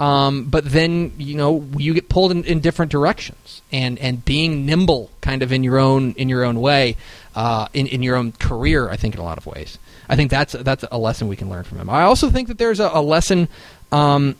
Um, 0.00 0.44
but 0.44 0.64
then 0.64 1.12
you 1.18 1.36
know 1.36 1.66
you 1.76 1.92
get 1.92 2.08
pulled 2.08 2.32
in, 2.32 2.44
in, 2.44 2.60
different 2.60 2.90
directions, 2.90 3.60
and, 3.70 3.98
and 3.98 4.24
being 4.24 4.64
nimble, 4.64 5.10
kind 5.20 5.42
of 5.42 5.52
in 5.52 5.62
your 5.62 5.78
own 5.78 6.12
in 6.12 6.30
your 6.30 6.42
own 6.42 6.62
way, 6.62 6.96
uh, 7.34 7.68
in 7.74 7.86
in 7.86 8.02
your 8.02 8.16
own 8.16 8.32
career. 8.32 8.88
I 8.88 8.96
think 8.96 9.14
in 9.14 9.20
a 9.20 9.24
lot 9.24 9.36
of 9.36 9.44
ways. 9.44 9.76
I 10.10 10.16
think 10.16 10.30
that's 10.30 10.52
that's 10.52 10.84
a 10.90 10.98
lesson 10.98 11.28
we 11.28 11.36
can 11.36 11.48
learn 11.48 11.62
from 11.62 11.78
him. 11.78 11.88
I 11.88 12.02
also 12.02 12.30
think 12.30 12.48
that 12.48 12.58
there's 12.58 12.80
a, 12.80 12.90
a 12.92 13.00
lesson. 13.00 13.48
Um, 13.92 14.34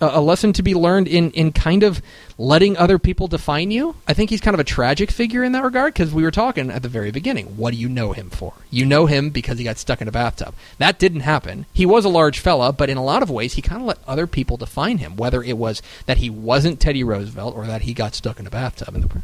a 0.00 0.20
lesson 0.20 0.52
to 0.54 0.64
be 0.64 0.74
learned 0.74 1.06
in, 1.06 1.30
in 1.30 1.52
kind 1.52 1.84
of 1.84 2.02
letting 2.36 2.76
other 2.76 2.98
people 2.98 3.28
define 3.28 3.70
you. 3.70 3.94
I 4.08 4.14
think 4.14 4.30
he's 4.30 4.40
kind 4.40 4.54
of 4.54 4.58
a 4.58 4.64
tragic 4.64 5.12
figure 5.12 5.44
in 5.44 5.52
that 5.52 5.62
regard 5.62 5.94
because 5.94 6.12
we 6.12 6.24
were 6.24 6.32
talking 6.32 6.72
at 6.72 6.82
the 6.82 6.88
very 6.88 7.12
beginning. 7.12 7.56
What 7.56 7.72
do 7.72 7.76
you 7.76 7.88
know 7.88 8.10
him 8.10 8.28
for? 8.28 8.54
You 8.68 8.84
know 8.84 9.06
him 9.06 9.30
because 9.30 9.58
he 9.58 9.64
got 9.64 9.78
stuck 9.78 10.00
in 10.00 10.08
a 10.08 10.12
bathtub. 10.12 10.56
That 10.78 10.98
didn't 10.98 11.20
happen. 11.20 11.66
He 11.72 11.86
was 11.86 12.04
a 12.04 12.08
large 12.08 12.40
fella, 12.40 12.72
but 12.72 12.90
in 12.90 12.96
a 12.96 13.04
lot 13.04 13.22
of 13.22 13.30
ways, 13.30 13.54
he 13.54 13.62
kind 13.62 13.80
of 13.80 13.86
let 13.86 13.98
other 14.04 14.26
people 14.26 14.56
define 14.56 14.98
him, 14.98 15.14
whether 15.14 15.40
it 15.40 15.56
was 15.56 15.82
that 16.06 16.16
he 16.16 16.30
wasn't 16.30 16.80
Teddy 16.80 17.04
Roosevelt 17.04 17.54
or 17.54 17.66
that 17.66 17.82
he 17.82 17.94
got 17.94 18.16
stuck 18.16 18.40
in 18.40 18.46
a 18.48 18.50
bathtub 18.50 18.96
in 18.96 19.02
the. 19.02 19.22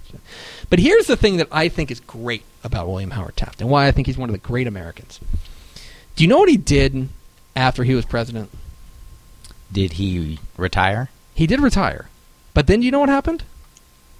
But 0.71 0.79
here's 0.79 1.09
the 1.09 1.17
thing 1.17 1.39
that 1.39 1.49
I 1.51 1.69
think 1.69 1.91
is 1.91 1.99
great 1.99 2.45
about 2.63 2.87
William 2.87 3.11
Howard 3.11 3.37
Taft 3.37 3.61
and 3.61 3.69
why 3.69 3.89
I 3.89 3.91
think 3.91 4.07
he's 4.07 4.19
one 4.19 4.29
of 4.29 4.33
the 4.33 4.39
great 4.39 4.69
Americans. 4.69 5.19
Do 6.19 6.25
you 6.25 6.29
know 6.29 6.39
what 6.39 6.49
he 6.49 6.57
did 6.57 7.11
after 7.55 7.85
he 7.85 7.95
was 7.95 8.05
president? 8.05 8.51
Did 9.71 9.93
he 9.93 10.41
retire? 10.57 11.11
He 11.33 11.47
did 11.47 11.61
retire. 11.61 12.09
But 12.55 12.67
then 12.67 12.83
you 12.83 12.91
know 12.91 12.99
what 12.99 13.09
happened? 13.09 13.45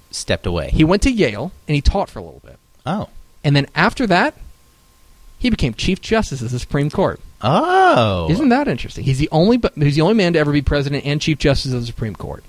Stepped 0.09 0.45
away. 0.45 0.69
He 0.69 0.85
went 0.85 1.01
to 1.01 1.11
Yale 1.11 1.51
and 1.67 1.75
he 1.75 1.81
taught 1.81 2.09
for 2.09 2.19
a 2.19 2.21
little 2.23 2.39
bit. 2.39 2.55
Oh. 2.85 3.09
And 3.43 3.53
then 3.53 3.67
after 3.75 4.07
that, 4.07 4.35
he 5.39 5.49
became 5.49 5.73
Chief 5.73 5.99
Justice 5.99 6.41
of 6.41 6.51
the 6.51 6.59
Supreme 6.59 6.89
Court. 6.89 7.19
Oh. 7.41 8.29
Isn't 8.31 8.47
that 8.47 8.69
interesting? 8.69 9.03
He's 9.03 9.19
the 9.19 9.27
only 9.33 9.59
he's 9.75 9.95
the 9.95 10.01
only 10.01 10.13
man 10.13 10.31
to 10.31 10.39
ever 10.39 10.53
be 10.53 10.61
president 10.61 11.05
and 11.05 11.19
Chief 11.19 11.37
Justice 11.37 11.73
of 11.73 11.81
the 11.81 11.87
Supreme 11.87 12.15
Court. 12.15 12.45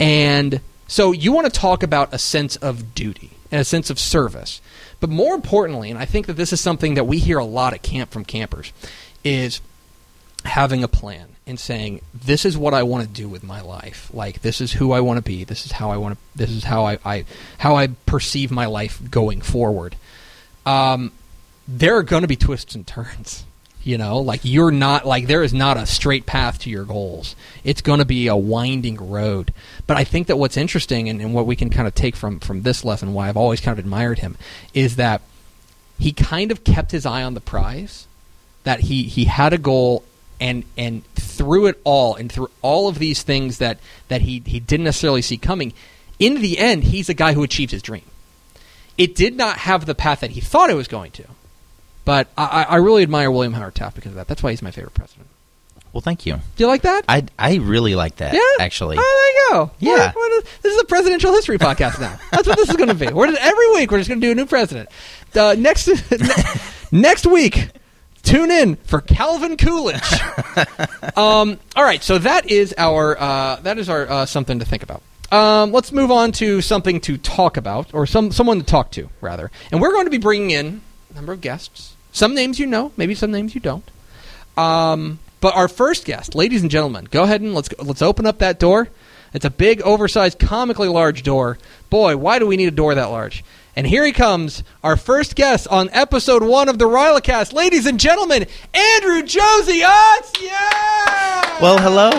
And 0.00 0.62
so 0.88 1.12
you 1.12 1.30
want 1.30 1.44
to 1.44 1.52
talk 1.52 1.82
about 1.82 2.14
a 2.14 2.18
sense 2.18 2.56
of 2.56 2.94
duty 2.94 3.32
and 3.50 3.60
a 3.60 3.64
sense 3.64 3.90
of 3.90 3.98
service. 3.98 4.62
But 5.04 5.10
more 5.10 5.34
importantly, 5.34 5.90
and 5.90 5.98
I 5.98 6.06
think 6.06 6.24
that 6.28 6.32
this 6.32 6.50
is 6.50 6.62
something 6.62 6.94
that 6.94 7.04
we 7.04 7.18
hear 7.18 7.36
a 7.36 7.44
lot 7.44 7.74
at 7.74 7.82
camp 7.82 8.10
from 8.10 8.24
campers, 8.24 8.72
is 9.22 9.60
having 10.46 10.82
a 10.82 10.88
plan 10.88 11.36
and 11.46 11.60
saying 11.60 12.00
this 12.14 12.46
is 12.46 12.56
what 12.56 12.72
I 12.72 12.84
want 12.84 13.06
to 13.06 13.12
do 13.12 13.28
with 13.28 13.44
my 13.44 13.60
life. 13.60 14.08
Like 14.14 14.40
this 14.40 14.62
is 14.62 14.72
who 14.72 14.92
I 14.92 15.02
want 15.02 15.18
to 15.18 15.22
be. 15.22 15.44
This 15.44 15.66
is 15.66 15.72
how 15.72 15.90
I 15.90 15.98
want 15.98 16.14
to. 16.14 16.38
This 16.38 16.48
is 16.48 16.64
how 16.64 16.86
I, 16.86 16.98
I 17.04 17.26
how 17.58 17.76
I 17.76 17.88
perceive 18.06 18.50
my 18.50 18.64
life 18.64 18.98
going 19.10 19.42
forward. 19.42 19.94
Um, 20.64 21.12
there 21.68 21.98
are 21.98 22.02
going 22.02 22.22
to 22.22 22.26
be 22.26 22.36
twists 22.36 22.74
and 22.74 22.86
turns. 22.86 23.44
You 23.84 23.98
know, 23.98 24.20
like 24.20 24.40
you're 24.44 24.70
not 24.70 25.06
like 25.06 25.26
there 25.26 25.42
is 25.42 25.52
not 25.52 25.76
a 25.76 25.84
straight 25.84 26.24
path 26.24 26.60
to 26.60 26.70
your 26.70 26.84
goals. 26.84 27.36
It's 27.64 27.82
going 27.82 27.98
to 27.98 28.06
be 28.06 28.28
a 28.28 28.36
winding 28.36 28.96
road. 28.96 29.52
But 29.86 29.98
I 29.98 30.04
think 30.04 30.26
that 30.28 30.36
what's 30.36 30.56
interesting 30.56 31.10
and, 31.10 31.20
and 31.20 31.34
what 31.34 31.44
we 31.44 31.54
can 31.54 31.68
kind 31.68 31.86
of 31.86 31.94
take 31.94 32.16
from 32.16 32.40
from 32.40 32.62
this 32.62 32.82
lesson, 32.82 33.12
why 33.12 33.28
I've 33.28 33.36
always 33.36 33.60
kind 33.60 33.78
of 33.78 33.84
admired 33.84 34.20
him, 34.20 34.38
is 34.72 34.96
that 34.96 35.20
he 35.98 36.12
kind 36.12 36.50
of 36.50 36.64
kept 36.64 36.92
his 36.92 37.04
eye 37.04 37.22
on 37.22 37.34
the 37.34 37.42
prize. 37.42 38.06
That 38.62 38.80
he 38.80 39.02
he 39.02 39.26
had 39.26 39.52
a 39.52 39.58
goal 39.58 40.02
and 40.40 40.64
and 40.78 41.04
through 41.14 41.66
it 41.66 41.78
all 41.84 42.14
and 42.14 42.32
through 42.32 42.50
all 42.62 42.88
of 42.88 42.98
these 42.98 43.22
things 43.22 43.58
that 43.58 43.78
that 44.08 44.22
he 44.22 44.42
he 44.46 44.60
didn't 44.60 44.84
necessarily 44.84 45.20
see 45.20 45.36
coming, 45.36 45.74
in 46.18 46.40
the 46.40 46.58
end, 46.58 46.84
he's 46.84 47.10
a 47.10 47.14
guy 47.14 47.34
who 47.34 47.42
achieved 47.42 47.72
his 47.72 47.82
dream. 47.82 48.04
It 48.96 49.14
did 49.14 49.36
not 49.36 49.58
have 49.58 49.84
the 49.84 49.94
path 49.94 50.20
that 50.20 50.30
he 50.30 50.40
thought 50.40 50.70
it 50.70 50.74
was 50.74 50.88
going 50.88 51.10
to 51.12 51.24
but 52.04 52.28
I, 52.36 52.66
I 52.68 52.76
really 52.76 53.02
admire 53.02 53.30
William 53.30 53.52
Howard 53.54 53.74
Taft 53.74 53.96
because 53.96 54.10
of 54.12 54.16
that. 54.16 54.28
That's 54.28 54.42
why 54.42 54.50
he's 54.50 54.62
my 54.62 54.70
favorite 54.70 54.94
president. 54.94 55.28
Well, 55.94 56.00
thank 56.00 56.26
you. 56.26 56.34
Do 56.34 56.64
you 56.64 56.66
like 56.66 56.82
that? 56.82 57.04
I, 57.08 57.24
I 57.38 57.54
really 57.54 57.94
like 57.94 58.16
that. 58.16 58.34
Yeah, 58.34 58.40
actually. 58.58 58.96
Oh, 58.98 59.00
there 59.48 59.54
you 59.54 59.66
go. 59.66 59.70
Yeah, 59.78 60.06
what, 60.06 60.16
what 60.16 60.32
is, 60.32 60.50
this 60.60 60.74
is 60.74 60.82
a 60.82 60.84
presidential 60.86 61.32
history 61.32 61.56
podcast 61.56 62.00
now. 62.00 62.18
That's 62.32 62.48
what 62.48 62.56
this 62.56 62.68
is 62.68 62.76
going 62.76 62.88
to 62.88 62.96
be. 62.96 63.12
We're 63.12 63.28
just, 63.28 63.40
every 63.40 63.70
week 63.74 63.92
we're 63.92 63.98
just 63.98 64.08
going 64.08 64.20
to 64.20 64.26
do 64.26 64.32
a 64.32 64.34
new 64.34 64.46
president. 64.46 64.88
Uh, 65.36 65.54
next 65.56 65.88
next 66.92 67.26
week, 67.26 67.68
tune 68.24 68.50
in 68.50 68.74
for 68.74 69.02
Calvin 69.02 69.56
Coolidge. 69.56 70.02
um, 71.16 71.60
all 71.76 71.84
right, 71.84 72.02
so 72.02 72.18
that 72.18 72.50
is 72.50 72.74
our 72.76 73.16
uh, 73.16 73.56
that 73.62 73.78
is 73.78 73.88
our 73.88 74.10
uh, 74.10 74.26
something 74.26 74.58
to 74.58 74.64
think 74.64 74.82
about. 74.82 75.00
Um, 75.30 75.70
let's 75.70 75.92
move 75.92 76.10
on 76.10 76.32
to 76.32 76.60
something 76.60 77.00
to 77.02 77.16
talk 77.18 77.56
about, 77.56 77.94
or 77.94 78.04
some 78.04 78.32
someone 78.32 78.58
to 78.58 78.66
talk 78.66 78.90
to 78.92 79.10
rather. 79.20 79.48
And 79.70 79.80
we're 79.80 79.92
going 79.92 80.06
to 80.06 80.10
be 80.10 80.18
bringing 80.18 80.50
in 80.50 80.80
a 81.10 81.14
number 81.14 81.32
of 81.32 81.40
guests 81.40 81.93
some 82.14 82.34
names 82.34 82.58
you 82.58 82.64
know, 82.64 82.92
maybe 82.96 83.14
some 83.14 83.30
names 83.30 83.54
you 83.54 83.60
don't. 83.60 83.84
Um, 84.56 85.18
but 85.40 85.54
our 85.54 85.68
first 85.68 86.06
guest, 86.06 86.34
ladies 86.34 86.62
and 86.62 86.70
gentlemen, 86.70 87.06
go 87.10 87.24
ahead 87.24 87.42
and 87.42 87.54
let's 87.54 87.68
let's 87.78 88.00
open 88.00 88.24
up 88.24 88.38
that 88.38 88.58
door. 88.58 88.88
It's 89.34 89.44
a 89.44 89.50
big, 89.50 89.82
oversized, 89.82 90.38
comically 90.38 90.88
large 90.88 91.24
door. 91.24 91.58
Boy, 91.90 92.16
why 92.16 92.38
do 92.38 92.46
we 92.46 92.56
need 92.56 92.68
a 92.68 92.70
door 92.70 92.94
that 92.94 93.10
large? 93.10 93.44
And 93.76 93.84
here 93.84 94.06
he 94.06 94.12
comes, 94.12 94.62
our 94.84 94.96
first 94.96 95.34
guest 95.34 95.66
on 95.66 95.90
episode 95.90 96.44
one 96.44 96.68
of 96.68 96.78
the 96.78 96.84
Rylacast. 96.84 97.52
Ladies 97.52 97.84
and 97.84 97.98
gentlemen, 97.98 98.46
Andrew 98.72 99.22
Josie 99.24 99.80
Utz! 99.80 100.40
Yeah! 100.40 101.60
Well, 101.60 101.78
hello. 101.78 102.12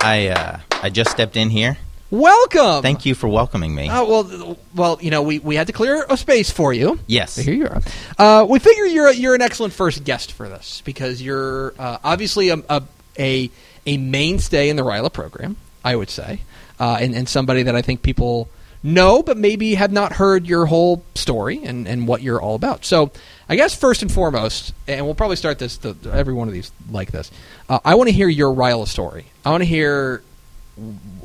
I 0.00 0.28
uh, 0.34 0.60
I 0.82 0.88
just 0.88 1.10
stepped 1.10 1.36
in 1.36 1.50
here. 1.50 1.76
Welcome. 2.10 2.82
Thank 2.82 3.04
you 3.04 3.16
for 3.16 3.28
welcoming 3.28 3.74
me. 3.74 3.88
Oh 3.90 4.08
well, 4.08 4.58
well, 4.74 4.98
you 5.00 5.10
know, 5.10 5.22
we, 5.22 5.40
we 5.40 5.56
had 5.56 5.66
to 5.66 5.72
clear 5.72 6.06
a 6.08 6.16
space 6.16 6.50
for 6.50 6.72
you. 6.72 7.00
Yes. 7.08 7.32
So 7.32 7.42
here 7.42 7.54
you 7.54 7.66
are. 7.66 7.82
Uh, 8.16 8.44
we 8.44 8.60
figure 8.60 8.84
you're 8.84 9.10
you're 9.10 9.34
an 9.34 9.42
excellent 9.42 9.72
first 9.72 10.04
guest 10.04 10.32
for 10.32 10.48
this 10.48 10.82
because 10.84 11.20
you're 11.20 11.74
uh, 11.78 11.98
obviously 12.04 12.50
a, 12.50 12.58
a, 12.68 12.82
a 13.18 13.50
a 13.86 13.96
mainstay 13.96 14.68
in 14.68 14.76
the 14.76 14.84
Ryla 14.84 15.12
program. 15.12 15.56
I 15.84 15.96
would 15.96 16.10
say, 16.10 16.42
uh, 16.78 16.98
and 17.00 17.12
and 17.14 17.28
somebody 17.28 17.64
that 17.64 17.74
I 17.74 17.82
think 17.82 18.02
people 18.02 18.48
know, 18.84 19.22
but 19.24 19.36
maybe 19.36 19.74
have 19.74 19.90
not 19.90 20.12
heard 20.12 20.46
your 20.46 20.66
whole 20.66 21.02
story 21.16 21.64
and 21.64 21.88
and 21.88 22.06
what 22.06 22.22
you're 22.22 22.40
all 22.40 22.54
about. 22.54 22.84
So. 22.84 23.10
I 23.48 23.54
guess 23.54 23.76
first 23.76 24.02
and 24.02 24.10
foremost, 24.10 24.74
and 24.88 25.06
we'll 25.06 25.14
probably 25.14 25.36
start 25.36 25.60
this 25.60 25.76
the, 25.76 25.94
every 26.12 26.34
one 26.34 26.48
of 26.48 26.54
these 26.54 26.72
like 26.90 27.12
this. 27.12 27.30
Uh, 27.68 27.78
I 27.84 27.94
want 27.94 28.08
to 28.08 28.12
hear 28.12 28.26
your 28.26 28.52
Ryla 28.52 28.88
story. 28.88 29.26
I 29.44 29.50
want 29.50 29.60
to 29.60 29.68
hear 29.68 30.20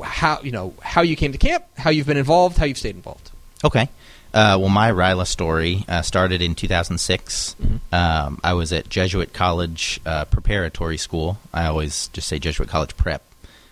how 0.03 0.41
you 0.41 0.51
know 0.51 0.73
how 0.81 1.01
you 1.01 1.15
came 1.15 1.31
to 1.31 1.37
camp, 1.37 1.65
how 1.77 1.89
you've 1.89 2.07
been 2.07 2.17
involved, 2.17 2.57
how 2.57 2.65
you've 2.65 2.77
stayed 2.77 2.95
involved. 2.95 3.31
Okay. 3.63 3.89
Uh, 4.33 4.55
well, 4.57 4.69
my 4.69 4.89
Ryla 4.91 5.27
story 5.27 5.83
uh, 5.89 6.01
started 6.01 6.41
in 6.41 6.55
2006. 6.55 7.55
Mm-hmm. 7.61 7.75
Um, 7.93 8.39
I 8.43 8.53
was 8.53 8.71
at 8.71 8.87
Jesuit 8.87 9.33
College 9.33 9.99
uh, 10.05 10.23
Preparatory 10.25 10.95
School. 10.95 11.37
I 11.53 11.65
always 11.65 12.07
just 12.09 12.29
say 12.29 12.39
Jesuit 12.39 12.69
College 12.69 12.95
Prep 12.95 13.23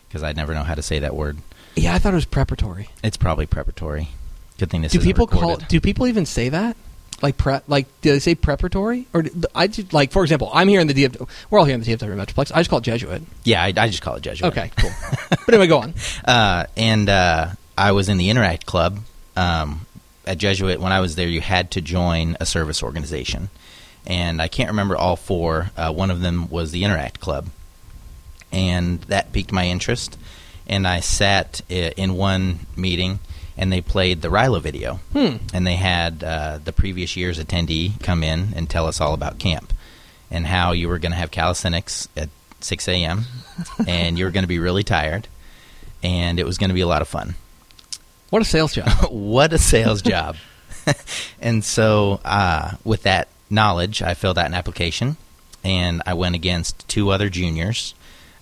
because 0.08 0.22
I 0.22 0.34
never 0.34 0.54
know 0.54 0.64
how 0.64 0.76
to 0.76 0.82
say 0.82 1.00
that 1.00 1.16
word. 1.16 1.38
Yeah, 1.76 1.94
I 1.94 2.00
thought 2.00 2.12
it 2.12 2.16
was 2.16 2.26
preparatory. 2.26 2.90
It's 3.04 3.16
probably 3.16 3.46
preparatory. 3.46 4.10
Good 4.58 4.70
thing 4.70 4.82
this 4.82 4.92
do 4.92 5.00
people 5.00 5.28
recorded. 5.28 5.60
call? 5.60 5.68
Do 5.70 5.80
people 5.80 6.08
even 6.08 6.26
say 6.26 6.50
that? 6.50 6.76
Like 7.22 7.38
prep? 7.38 7.64
Like 7.68 7.88
do 8.02 8.12
they 8.12 8.20
say 8.20 8.36
preparatory? 8.36 9.08
Or 9.14 9.24
I 9.54 9.68
just, 9.68 9.94
like 9.94 10.12
for 10.12 10.24
example, 10.24 10.50
I'm 10.54 10.68
here 10.68 10.80
in 10.80 10.88
the 10.88 10.94
DF. 10.94 11.28
We're 11.50 11.60
all 11.60 11.66
here 11.66 11.76
in 11.76 11.82
the 11.82 11.96
DFW 11.96 12.16
Metroplex. 12.16 12.52
I 12.54 12.60
just 12.60 12.70
call 12.70 12.80
it 12.80 12.84
Jesuit. 12.84 13.24
Yeah, 13.44 13.62
I, 13.62 13.68
I 13.76 13.88
just 13.88 14.02
call 14.02 14.16
it 14.16 14.22
Jesuit. 14.22 14.48
Okay, 14.48 14.72
cool. 14.78 14.92
but 15.30 15.50
anyway, 15.50 15.68
go 15.68 15.80
on. 15.80 15.94
Uh, 16.26 16.66
and 16.78 17.10
uh, 17.10 17.50
I 17.78 17.92
was 17.94 18.08
in 18.10 18.18
the 18.18 18.30
Interact 18.30 18.66
Club 18.66 19.00
um, 19.36 19.86
at 20.28 20.38
Jesuit. 20.38 20.80
When 20.80 20.92
I 20.92 21.00
was 21.00 21.16
there, 21.16 21.28
you 21.28 21.42
had 21.42 21.72
to 21.72 21.82
join 21.82 22.38
a 22.40 22.46
service 22.46 22.84
organization, 22.84 23.50
and 24.06 24.42
I 24.42 24.48
can't 24.48 24.70
remember 24.70 24.96
all 24.96 25.16
four. 25.16 25.72
Uh, 25.76 25.92
one 25.92 26.12
of 26.12 26.22
them 26.22 26.50
was 26.50 26.72
the 26.72 26.84
Interact 26.84 27.20
Club, 27.20 27.48
and 28.52 29.02
that 29.04 29.32
piqued 29.34 29.52
my 29.52 29.66
interest. 29.68 30.18
And 30.68 30.88
I 30.88 31.00
sat 31.00 31.62
in 31.70 32.14
one 32.14 32.60
meeting, 32.76 33.20
and 33.60 33.74
they 33.74 33.82
played 33.82 34.22
the 34.22 34.30
Ryla 34.30 34.62
video, 34.62 35.02
Hmm. 35.12 35.36
and 35.54 35.68
they 35.68 35.76
had 35.76 36.24
uh, 36.24 36.60
the 36.64 36.72
previous 36.72 37.18
year's 37.18 37.38
attendee 37.38 38.02
come 38.02 38.24
in 38.24 38.54
and 38.56 38.70
tell 38.70 38.88
us 38.88 39.02
all 39.02 39.14
about 39.14 39.38
camp 39.38 39.74
and 40.32 40.48
how 40.48 40.72
you 40.72 40.88
were 40.88 40.98
going 40.98 41.12
to 41.12 41.18
have 41.18 41.30
calisthenics 41.30 42.08
at 42.16 42.30
6 42.62 42.88
a.m. 42.88 43.26
and 43.88 44.18
you 44.18 44.24
were 44.24 44.32
going 44.32 44.46
to 44.46 44.48
be 44.48 44.60
really 44.60 44.84
tired, 44.84 45.28
and 46.02 46.40
it 46.40 46.46
was 46.46 46.58
going 46.58 46.70
to 46.70 46.74
be 46.74 46.80
a 46.80 46.88
lot 46.88 47.02
of 47.02 47.10
fun. 47.10 47.36
What 48.30 48.42
a 48.42 48.46
sales 48.46 48.74
job. 48.74 48.88
what 49.12 49.52
a 49.52 49.58
sales 49.58 50.02
job! 50.02 50.38
and 51.42 51.62
so, 51.64 52.22
uh, 52.24 52.72
with 52.86 53.04
that 53.04 53.28
knowledge, 53.50 54.02
I 54.02 54.14
filled 54.14 54.38
out 54.38 54.46
an 54.46 54.54
application, 54.54 55.18
and 55.66 56.02
I 56.06 56.14
went 56.14 56.36
against 56.36 56.88
two 56.88 57.10
other 57.10 57.30
juniors 57.30 57.94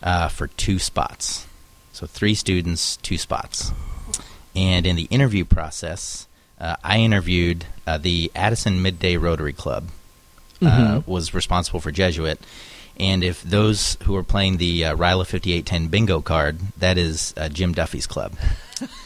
uh, 0.04 0.28
for 0.28 0.46
two 0.46 0.78
spots. 0.78 1.48
So 1.92 2.06
three 2.06 2.36
students, 2.36 2.98
two 2.98 3.18
spots. 3.18 3.72
And 4.58 4.86
in 4.88 4.96
the 4.98 5.08
interview 5.12 5.46
process, 5.46 6.28
uh, 6.60 6.76
I 6.84 6.98
interviewed 7.00 7.66
uh, 7.86 7.98
the 8.00 8.32
Addison 8.36 8.82
Midday 8.82 9.16
Rotary 9.16 9.54
Club. 9.54 9.86
Uh, 10.60 10.66
Mhm. 10.66 11.08
was 11.08 11.36
responsible 11.36 11.80
for 11.80 11.92
Jesuit, 11.92 12.40
and 13.00 13.24
if 13.24 13.44
those 13.44 13.96
who 14.06 14.16
are 14.16 14.24
playing 14.24 14.58
the 14.58 14.86
uh, 14.86 14.96
Ryla 14.96 15.28
5810 15.28 15.88
bingo 15.90 16.20
card, 16.20 16.58
that 16.80 16.98
is 16.98 17.32
uh, 17.38 17.48
Jim 17.50 17.74
Duffy's 17.74 18.08
club. 18.08 18.34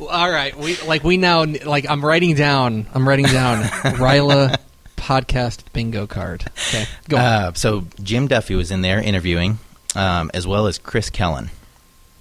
All 0.00 0.30
right, 0.30 0.56
we 0.56 0.76
like 0.86 1.04
we 1.04 1.18
now 1.18 1.44
like 1.44 1.84
I'm 1.90 2.02
writing 2.04 2.34
down. 2.34 2.86
I'm 2.94 3.06
writing 3.06 3.26
down 3.26 3.62
Ryla 3.98 4.56
podcast 4.96 5.60
bingo 5.74 6.06
card. 6.06 6.44
Okay, 6.68 6.86
go 7.08 7.18
on. 7.18 7.22
Uh, 7.24 7.52
so 7.54 7.84
Jim 8.02 8.26
Duffy 8.26 8.54
was 8.54 8.70
in 8.70 8.80
there 8.80 9.00
interviewing, 9.02 9.58
um, 9.96 10.30
as 10.32 10.46
well 10.46 10.66
as 10.66 10.78
Chris 10.78 11.10
Kellen, 11.10 11.50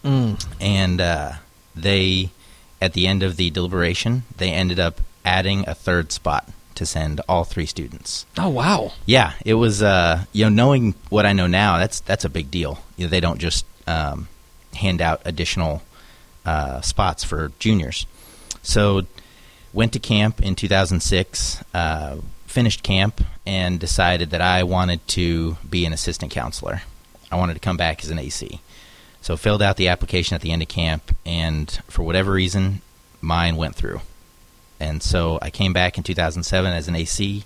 Mm. 0.07 0.45
and 0.61 1.01
uh, 1.01 1.33
they, 1.75 2.29
at 2.81 2.93
the 2.93 3.07
end 3.07 3.23
of 3.23 3.35
the 3.35 3.49
deliberation, 3.49 4.23
they 4.37 4.51
ended 4.51 4.79
up 4.79 5.01
adding 5.25 5.67
a 5.67 5.75
third 5.75 6.13
spot 6.13 6.47
to 6.75 6.85
send 6.85 7.19
all 7.27 7.43
three 7.43 7.65
students. 7.65 8.25
Oh 8.37 8.49
wow. 8.49 8.93
Yeah, 9.05 9.33
it 9.43 9.55
was. 9.55 9.83
Uh, 9.83 10.23
you 10.31 10.45
know, 10.45 10.49
knowing 10.49 10.95
what 11.09 11.25
I 11.25 11.33
know 11.33 11.47
now, 11.47 11.77
that's 11.77 11.99
that's 11.99 12.23
a 12.23 12.29
big 12.29 12.49
deal. 12.49 12.79
You 12.95 13.05
know, 13.05 13.09
they 13.09 13.19
don't 13.19 13.39
just 13.39 13.65
um, 13.87 14.29
hand 14.75 15.01
out 15.01 15.21
additional 15.25 15.81
uh, 16.45 16.79
spots 16.81 17.23
for 17.23 17.51
juniors. 17.59 18.05
So, 18.61 19.01
went 19.73 19.91
to 19.93 19.99
camp 19.99 20.41
in 20.41 20.55
2006. 20.55 21.63
Uh, 21.73 22.17
finished 22.45 22.81
camp 22.81 23.21
and 23.45 23.79
decided 23.79 24.29
that 24.29 24.41
I 24.41 24.63
wanted 24.63 25.05
to 25.09 25.57
be 25.69 25.85
an 25.85 25.93
assistant 25.93 26.31
counselor. 26.31 26.81
I 27.31 27.35
wanted 27.35 27.55
to 27.55 27.59
come 27.59 27.75
back 27.77 28.03
as 28.03 28.09
an 28.09 28.19
AC. 28.19 28.61
So 29.21 29.36
filled 29.36 29.62
out 29.62 29.77
the 29.77 29.89
application 29.89 30.36
at 30.36 30.41
the 30.41 30.51
end 30.51 30.62
of 30.62 30.67
camp, 30.67 31.15
and 31.25 31.69
for 31.88 32.03
whatever 32.03 32.31
reason, 32.31 32.81
mine 33.21 33.55
went 33.55 33.75
through. 33.75 34.01
And 34.79 35.01
so 35.01 35.39
I 35.41 35.50
came 35.50 35.74
back 35.74 35.97
in 35.97 36.03
2007 36.03 36.71
as 36.71 36.88
an 36.88 36.95
AC, 36.95 37.43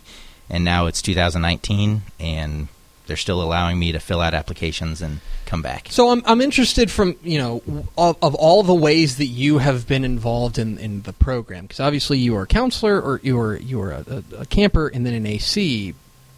and 0.49 0.63
now 0.63 0.85
it's 0.85 1.01
2019, 1.01 2.01
and 2.19 2.67
they're 3.07 3.17
still 3.17 3.41
allowing 3.41 3.79
me 3.79 3.91
to 3.91 3.99
fill 3.99 4.21
out 4.21 4.33
applications 4.33 5.01
and 5.01 5.19
come 5.45 5.61
back. 5.61 5.87
So 5.89 6.09
I'm 6.09 6.21
I'm 6.25 6.39
interested 6.39 6.89
from 6.89 7.17
you 7.23 7.37
know 7.37 7.61
of, 7.97 8.17
of 8.21 8.35
all 8.35 8.63
the 8.63 8.73
ways 8.73 9.17
that 9.17 9.25
you 9.25 9.57
have 9.57 9.87
been 9.87 10.05
involved 10.05 10.57
in, 10.57 10.77
in 10.77 11.01
the 11.01 11.13
program 11.13 11.63
because 11.63 11.79
obviously 11.79 12.19
you 12.19 12.35
are 12.37 12.43
a 12.43 12.47
counselor 12.47 13.01
or 13.01 13.19
you 13.23 13.37
are 13.39 13.57
you 13.57 13.81
are 13.81 13.91
a, 13.91 14.05
a, 14.07 14.41
a 14.41 14.45
camper 14.45 14.87
and 14.87 15.05
then 15.05 15.13
an 15.13 15.25
AC. 15.25 15.93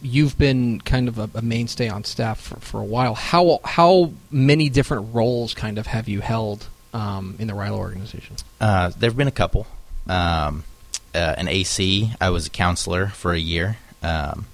You've 0.06 0.36
been 0.36 0.80
kind 0.82 1.08
of 1.08 1.18
a, 1.18 1.30
a 1.34 1.40
mainstay 1.42 1.88
on 1.88 2.04
staff 2.04 2.38
for, 2.38 2.56
for 2.60 2.80
a 2.80 2.84
while. 2.84 3.14
How 3.14 3.60
how 3.64 4.12
many 4.30 4.68
different 4.68 5.14
roles 5.14 5.54
kind 5.54 5.78
of 5.78 5.86
have 5.86 6.08
you 6.08 6.20
held 6.20 6.68
um, 6.92 7.36
in 7.38 7.48
the 7.48 7.54
Ryla 7.54 7.78
organization? 7.78 8.36
Uh, 8.60 8.90
there 8.98 9.08
have 9.08 9.16
been 9.16 9.28
a 9.28 9.32
couple. 9.32 9.66
Um, 10.06 10.64
uh, 11.14 11.34
an 11.38 11.48
AC, 11.48 12.12
I 12.20 12.30
was 12.30 12.46
a 12.46 12.50
counselor 12.50 13.06
for 13.08 13.32
a 13.32 13.38
year. 13.38 13.78
Um, 14.02 14.46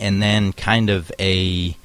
and 0.00 0.20
then, 0.22 0.52
kind 0.52 0.90
of 0.90 1.12
a, 1.20 1.76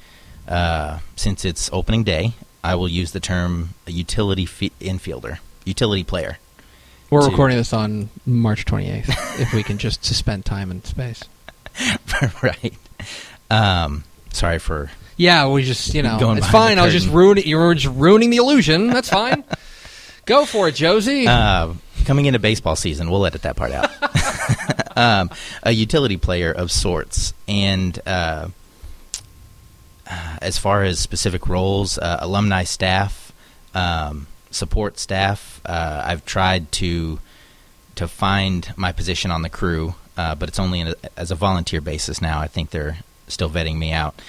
uh, 0.48 0.98
since 1.16 1.44
it's 1.44 1.70
opening 1.72 2.02
day, 2.02 2.32
I 2.62 2.74
will 2.76 2.88
use 2.88 3.12
the 3.12 3.20
term 3.20 3.70
a 3.86 3.92
utility 3.92 4.46
fi- 4.46 4.72
infielder, 4.80 5.38
utility 5.64 6.02
player. 6.04 6.38
We're 7.10 7.20
To- 7.22 7.30
recording 7.30 7.56
this 7.56 7.72
on 7.72 8.08
March 8.26 8.64
28th. 8.64 9.40
if 9.40 9.52
we 9.52 9.62
can 9.62 9.78
just 9.78 10.04
suspend 10.04 10.44
time 10.44 10.70
and 10.70 10.84
space. 10.86 11.22
right. 12.42 12.74
Um, 13.50 14.04
sorry 14.30 14.58
for. 14.58 14.90
Yeah, 15.16 15.48
we 15.48 15.62
just 15.62 15.94
you 15.94 16.02
know 16.02 16.18
Going 16.18 16.38
it's 16.38 16.48
fine. 16.48 16.78
I 16.78 16.84
was 16.84 16.92
just 16.92 17.08
ruining 17.08 17.46
you 17.46 17.56
were 17.56 17.74
just 17.74 17.94
ruining 17.94 18.30
the 18.30 18.38
illusion. 18.38 18.88
That's 18.88 19.08
fine. 19.08 19.44
Go 20.26 20.44
for 20.46 20.68
it, 20.68 20.74
Josie. 20.74 21.26
Uh, 21.28 21.74
coming 22.06 22.26
into 22.26 22.38
baseball 22.38 22.76
season, 22.76 23.10
we'll 23.10 23.26
edit 23.26 23.42
that 23.42 23.56
part 23.56 23.72
out. 23.72 24.96
um, 24.96 25.30
a 25.62 25.70
utility 25.70 26.16
player 26.16 26.50
of 26.50 26.70
sorts, 26.70 27.34
and 27.46 27.98
uh, 28.06 28.48
uh, 30.06 30.36
as 30.40 30.58
far 30.58 30.82
as 30.82 30.98
specific 30.98 31.46
roles, 31.46 31.98
uh, 31.98 32.18
alumni 32.20 32.64
staff, 32.64 33.32
um, 33.74 34.26
support 34.50 34.98
staff, 34.98 35.60
uh, 35.66 36.02
I've 36.04 36.24
tried 36.24 36.72
to 36.72 37.20
to 37.96 38.08
find 38.08 38.72
my 38.76 38.92
position 38.92 39.30
on 39.30 39.42
the 39.42 39.50
crew, 39.50 39.94
uh, 40.16 40.34
but 40.34 40.48
it's 40.48 40.58
only 40.58 40.80
in 40.80 40.88
a, 40.88 40.94
as 41.16 41.30
a 41.30 41.34
volunteer 41.34 41.80
basis 41.80 42.20
now. 42.20 42.40
I 42.40 42.46
think 42.46 42.70
they're 42.70 42.98
still 43.28 43.50
vetting 43.50 43.76
me 43.76 43.92
out, 43.92 44.20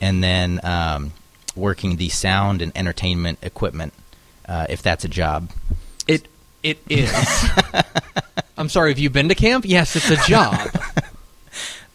and 0.00 0.22
then 0.22 0.60
um, 0.64 1.12
working 1.54 1.96
the 1.96 2.08
sound 2.08 2.62
and 2.62 2.72
entertainment 2.76 3.38
equipment, 3.42 3.92
uh, 4.46 4.66
if 4.68 4.82
that's 4.82 5.04
a 5.04 5.08
job. 5.08 5.50
It 6.06 6.28
it 6.62 6.78
is. 6.88 7.12
I'm 8.58 8.68
sorry. 8.68 8.90
Have 8.90 8.98
you 8.98 9.10
been 9.10 9.28
to 9.28 9.34
camp? 9.34 9.64
Yes, 9.66 9.94
it's 9.96 10.10
a 10.10 10.16
job. 10.28 10.70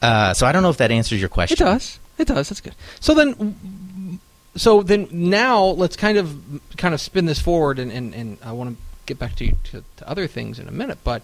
Uh, 0.04 0.34
so 0.34 0.46
I 0.46 0.52
don't 0.52 0.64
know 0.64 0.70
if 0.70 0.78
that 0.78 0.92
answers 0.92 1.22
your 1.22 1.30
question. 1.30 1.56
it 1.56 1.60
does. 1.60 1.98
It 2.18 2.28
does. 2.28 2.50
That's 2.50 2.60
good. 2.60 2.76
So 3.00 3.14
then, 3.14 4.20
so 4.58 4.84
then 4.84 5.08
now 5.12 5.64
let's 5.64 5.96
kind 5.96 6.18
of 6.18 6.62
kind 6.76 6.94
of 6.94 7.00
spin 7.00 7.26
this 7.26 7.40
forward, 7.40 7.80
and 7.80 7.90
and, 7.90 8.14
and 8.14 8.38
I 8.44 8.52
want 8.52 8.72
to 8.72 8.84
get 9.06 9.18
back 9.18 9.36
to, 9.38 9.52
to 9.52 9.84
to 9.96 10.10
other 10.10 10.28
things 10.28 10.60
in 10.60 10.68
a 10.68 10.72
minute, 10.72 10.98
but 11.06 11.22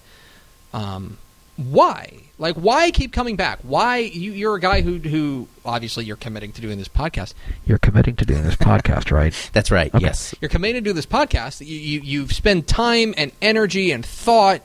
um, 0.73 1.17
why? 1.59 2.21
Like, 2.37 2.55
why 2.55 2.89
keep 2.91 3.11
coming 3.11 3.35
back? 3.35 3.59
Why 3.63 3.97
you, 3.97 4.31
you're 4.31 4.55
a 4.55 4.61
guy 4.61 4.79
who 4.81 4.97
who 4.97 5.49
obviously 5.65 6.05
you're 6.05 6.15
committing 6.15 6.53
to 6.53 6.61
doing 6.61 6.77
this 6.77 6.87
podcast. 6.87 7.33
You're 7.65 7.79
committing 7.79 8.15
to 8.15 8.25
doing 8.25 8.43
this 8.43 8.55
podcast, 8.69 9.11
right? 9.11 9.33
That's 9.51 9.69
right. 9.69 9.93
Okay. 9.93 10.05
Yes. 10.05 10.33
You're 10.39 10.49
committed 10.49 10.85
to 10.85 10.89
do 10.89 10.93
this 10.93 11.05
podcast. 11.05 11.59
You, 11.59 11.77
you, 11.77 11.99
you've 11.99 12.31
spent 12.31 12.65
time 12.65 13.13
and 13.17 13.33
energy 13.41 13.91
and 13.91 14.05
thought 14.05 14.61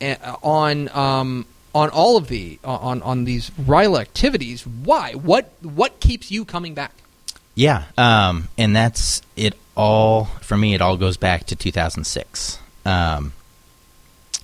uh, 0.00 0.16
on 0.42 0.88
um, 0.88 1.46
on 1.72 1.90
all 1.90 2.16
of 2.16 2.26
the 2.26 2.58
on 2.64 3.02
on 3.02 3.24
these 3.24 3.50
Ryla 3.50 4.00
activities. 4.00 4.66
Why? 4.66 5.12
What 5.12 5.52
what 5.62 6.00
keeps 6.00 6.32
you 6.32 6.44
coming 6.44 6.74
back? 6.74 6.92
Yeah. 7.54 7.84
Um, 7.96 8.48
and 8.58 8.74
that's 8.74 9.22
it. 9.36 9.54
All 9.76 10.24
for 10.42 10.56
me. 10.56 10.74
It 10.74 10.80
all 10.80 10.96
goes 10.96 11.16
back 11.16 11.44
to 11.46 11.56
2006. 11.56 12.58
Um, 12.84 13.32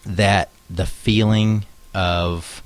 that 0.07 0.51
the 0.71 0.87
feeling 0.87 1.64
of 1.94 2.62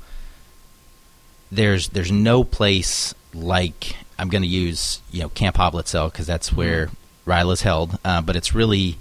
there's 1.50 1.88
there's 1.90 2.12
no 2.12 2.44
place 2.44 3.14
like 3.34 3.96
I'm 4.18 4.28
going 4.28 4.42
to 4.42 4.48
use 4.48 5.00
you 5.10 5.22
know 5.22 5.28
Camp 5.28 5.56
Hoblitzelle 5.56 6.10
because 6.10 6.26
that's 6.26 6.52
where 6.52 6.90
Ryla's 7.26 7.62
held, 7.62 7.98
uh, 8.04 8.20
but 8.22 8.36
it's 8.36 8.54
really 8.54 8.98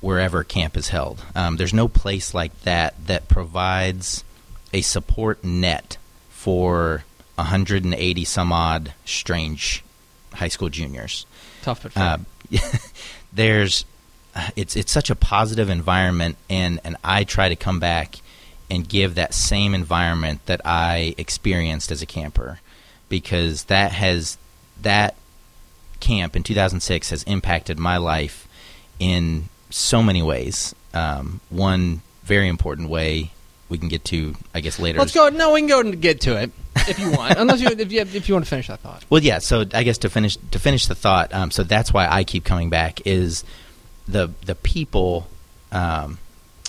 wherever 0.00 0.44
camp 0.44 0.76
is 0.76 0.88
held. 0.88 1.24
Um, 1.34 1.56
there's 1.56 1.74
no 1.74 1.88
place 1.88 2.32
like 2.32 2.58
that 2.62 2.94
that 3.06 3.28
provides 3.28 4.24
a 4.72 4.80
support 4.80 5.42
net 5.42 5.96
for 6.28 7.04
180 7.34 8.24
some 8.24 8.52
odd 8.52 8.94
strange 9.04 9.84
high 10.34 10.48
school 10.48 10.68
juniors. 10.68 11.26
Tough 11.62 11.82
but 11.82 11.92
fair. 11.92 12.18
Uh, 12.52 12.58
there's 13.32 13.84
it's 14.56 14.76
it's 14.76 14.92
such 14.92 15.10
a 15.10 15.16
positive 15.16 15.68
environment, 15.68 16.36
and 16.48 16.80
and 16.84 16.96
I 17.04 17.24
try 17.24 17.48
to 17.48 17.56
come 17.56 17.80
back 17.80 18.16
and 18.70 18.88
give 18.88 19.14
that 19.14 19.34
same 19.34 19.74
environment 19.74 20.44
that 20.46 20.60
I 20.64 21.14
experienced 21.18 21.90
as 21.90 22.02
a 22.02 22.06
camper, 22.06 22.60
because 23.08 23.64
that 23.64 23.92
has 23.92 24.38
that 24.82 25.14
camp 26.00 26.36
in 26.36 26.42
2006 26.42 27.10
has 27.10 27.22
impacted 27.24 27.78
my 27.78 27.96
life 27.96 28.46
in 28.98 29.48
so 29.70 30.02
many 30.02 30.22
ways. 30.22 30.74
Um, 30.94 31.40
one 31.50 32.02
very 32.24 32.48
important 32.48 32.88
way 32.88 33.30
we 33.68 33.78
can 33.78 33.88
get 33.88 34.04
to, 34.06 34.34
I 34.54 34.60
guess, 34.60 34.78
later. 34.78 34.98
Let's 34.98 35.12
go. 35.12 35.28
No, 35.28 35.52
we 35.52 35.60
can 35.60 35.68
go 35.68 35.80
and 35.80 36.00
get 36.00 36.22
to 36.22 36.40
it 36.40 36.50
if 36.88 36.98
you 36.98 37.10
want. 37.12 37.34
Unless 37.38 37.60
you 37.60 37.68
if 37.68 37.92
you 37.92 38.00
if 38.00 38.28
you 38.28 38.34
want 38.34 38.44
to 38.44 38.48
finish 38.48 38.68
that 38.68 38.80
thought. 38.80 39.04
Well, 39.10 39.22
yeah. 39.22 39.38
So 39.38 39.64
I 39.74 39.82
guess 39.82 39.98
to 39.98 40.10
finish 40.10 40.36
to 40.50 40.58
finish 40.58 40.86
the 40.86 40.94
thought, 40.94 41.34
um, 41.34 41.50
so 41.50 41.62
that's 41.62 41.92
why 41.92 42.08
I 42.08 42.24
keep 42.24 42.44
coming 42.44 42.70
back 42.70 43.06
is 43.06 43.44
the 44.06 44.30
the 44.46 44.54
people, 44.54 45.26
um, 45.70 46.18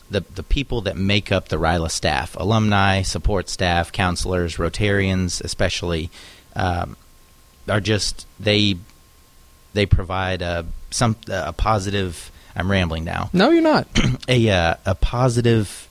the 0.10 0.22
the 0.36 0.44
people 0.44 0.82
that 0.82 0.98
make 0.98 1.32
up 1.32 1.50
the 1.50 1.58
Ryla 1.58 1.92
staff, 1.92 2.36
alumni, 2.36 3.02
support 3.02 3.50
staff, 3.50 3.92
counselors, 3.92 4.58
Rotarians, 4.58 5.42
especially, 5.44 6.10
um, 6.56 6.96
are 7.68 7.82
just 7.82 8.26
they 8.40 8.76
they 9.74 9.86
provide 9.86 10.42
a 10.42 10.66
some 10.90 11.16
a 11.28 11.54
positive. 11.54 12.32
I'm 12.56 12.70
rambling 12.70 13.06
now 13.06 13.30
No, 13.32 13.52
you're 13.52 13.62
not. 13.62 13.88
a 14.28 14.50
uh, 14.50 14.76
a 14.86 14.96
positive 14.96 15.88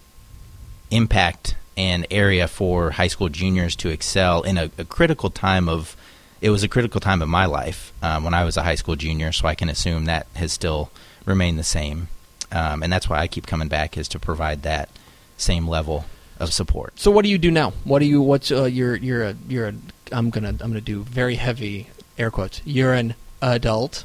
impact 0.91 1.55
and 1.77 2.07
area 2.11 2.49
for 2.49 2.91
high 2.91 3.07
school 3.07 3.29
juniors 3.29 3.77
to 3.77 3.89
excel 3.89 4.43
in 4.43 4.59
a, 4.59 4.71
a 4.77 4.85
critical 4.85 5.31
time 5.31 5.69
of 5.69 5.97
it 6.41 6.51
was 6.51 6.63
a 6.63 6.69
critical 6.69 7.01
time 7.01 7.23
of 7.23 7.29
my 7.29 7.47
life 7.47 7.93
um, 8.03 8.25
when 8.25 8.35
I 8.35 8.45
was 8.45 8.57
a 8.57 8.63
high 8.63 8.75
school 8.75 8.97
junior, 8.97 9.33
so 9.33 9.49
I 9.49 9.55
can 9.55 9.69
assume 9.69 10.05
that 10.05 10.27
has 10.35 10.53
still 10.53 10.91
remained 11.25 11.59
the 11.59 11.65
same, 11.65 12.09
um, 12.53 12.83
and 12.83 12.93
that's 12.93 13.09
why 13.09 13.19
I 13.19 13.27
keep 13.27 13.47
coming 13.47 13.69
back 13.69 13.97
is 13.97 14.09
to 14.09 14.19
provide 14.19 14.63
that 14.63 14.89
same 15.37 15.69
level 15.69 16.05
of 16.39 16.53
support. 16.53 16.99
So 16.99 17.11
what 17.11 17.23
do 17.25 17.31
you 17.31 17.39
do 17.39 17.51
now? 17.51 17.73
What 17.85 17.99
do 18.01 18.07
you? 18.07 18.23
What's 18.23 18.51
uh, 18.51 18.65
you're 18.65 18.97
you're 18.97 19.25
a 19.25 19.35
you're 19.49 19.69
a 19.69 19.75
I'm 20.13 20.31
gonna 20.31 20.49
I'm 20.49 20.57
gonna 20.57 20.81
do 20.81 21.03
very 21.03 21.37
heavy 21.37 21.89
air 22.17 22.31
quotes. 22.31 22.61
You're 22.65 22.95
an 22.95 23.15
adult. 23.43 24.05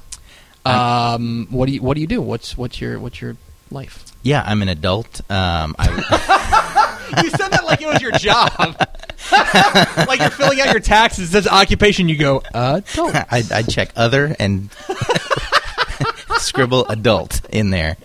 Um, 0.66 1.48
what 1.50 1.66
do 1.68 1.74
you 1.74 1.82
what 1.82 1.96
do 1.96 2.02
you 2.02 2.08
do? 2.08 2.22
What's 2.22 2.58
what's 2.58 2.80
your 2.80 3.00
what's 3.00 3.22
your 3.22 3.36
life? 3.72 4.06
Yeah, 4.22 4.44
I'm 4.46 4.62
an 4.62 4.70
adult. 4.70 5.20
Um, 5.30 5.76
I, 5.78 7.20
you 7.24 7.30
said 7.30 7.50
that 7.50 7.66
like 7.66 7.82
it 7.82 7.88
was 7.88 8.02
your 8.02 8.12
job. 8.12 8.52
like 10.08 10.20
you're 10.20 10.30
filling 10.30 10.62
out 10.62 10.72
your 10.72 10.80
taxes. 10.80 11.32
Says 11.32 11.48
occupation. 11.48 12.08
You 12.10 12.18
go 12.18 12.44
adult. 12.54 13.16
I, 13.16 13.44
I 13.52 13.62
check 13.64 13.92
other 13.96 14.36
and 14.40 14.70
scribble 16.44 16.86
adult 16.90 17.42
in 17.50 17.70
there. 17.70 17.98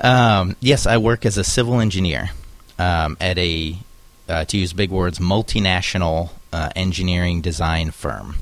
Um, 0.00 0.56
yes, 0.60 0.86
I 0.86 0.98
work 0.98 1.24
as 1.24 1.38
a 1.38 1.44
civil 1.44 1.80
engineer 1.80 2.30
um, 2.78 3.16
at 3.20 3.38
a, 3.38 3.76
uh, 4.28 4.44
to 4.46 4.58
use 4.58 4.72
big 4.72 4.90
words, 4.90 5.18
multinational 5.18 6.30
uh, 6.52 6.70
engineering 6.76 7.40
design 7.40 7.90
firm. 7.90 8.36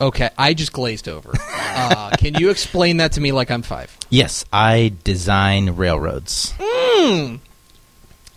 Okay, 0.00 0.28
I 0.36 0.54
just 0.54 0.72
glazed 0.72 1.08
over. 1.08 1.32
Uh, 1.48 2.10
can 2.18 2.34
you 2.34 2.50
explain 2.50 2.96
that 2.98 3.12
to 3.12 3.20
me 3.20 3.32
like 3.32 3.50
I'm 3.50 3.62
five? 3.62 3.96
Yes, 4.10 4.44
I 4.52 4.92
design 5.04 5.70
railroads. 5.70 6.52
Hmm. 6.58 7.36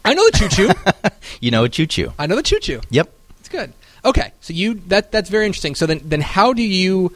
I 0.06 0.13
know 0.13 0.30
the 0.30 0.38
choo 0.38 0.50
choo. 0.50 0.72
You 1.40 1.52
know, 1.52 1.66
a 1.66 1.70
choo 1.70 1.86
choo. 1.86 2.13
I 2.18 2.26
know 2.26 2.36
the 2.36 2.42
choo 2.42 2.60
choo. 2.60 2.82
Yep. 2.90 3.13
It's 3.40 3.50
good. 3.50 3.74
Okay, 4.04 4.32
so 4.42 4.54
you 4.54 4.76
that 4.88 5.12
that's 5.12 5.30
very 5.30 5.46
interesting. 5.46 5.76
So 5.76 5.86
then 5.86 6.02
then 6.04 6.22
how 6.22 6.54
do 6.54 6.63
you 6.63 7.13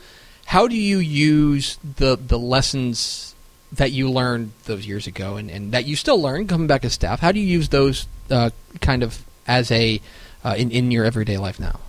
how 0.51 0.67
do 0.67 0.75
you 0.75 0.99
use 0.99 1.79
the 1.95 2.17
the 2.17 2.37
lessons 2.37 3.33
that 3.71 3.93
you 3.93 4.11
learned 4.11 4.51
those 4.65 4.85
years 4.85 5.07
ago 5.07 5.37
and, 5.37 5.49
and 5.49 5.71
that 5.71 5.85
you 5.85 5.95
still 5.95 6.21
learn 6.21 6.45
coming 6.45 6.67
back 6.67 6.83
as 6.83 6.91
staff? 6.91 7.21
How 7.21 7.31
do 7.31 7.39
you 7.39 7.47
use 7.47 7.69
those 7.69 8.05
uh, 8.29 8.49
kind 8.81 9.01
of 9.01 9.23
as 9.47 9.71
a 9.71 10.01
uh, 10.43 10.55
in 10.57 10.69
in 10.71 10.91
your 10.91 11.05
everyday 11.05 11.37
life 11.37 11.57
now? 11.57 11.79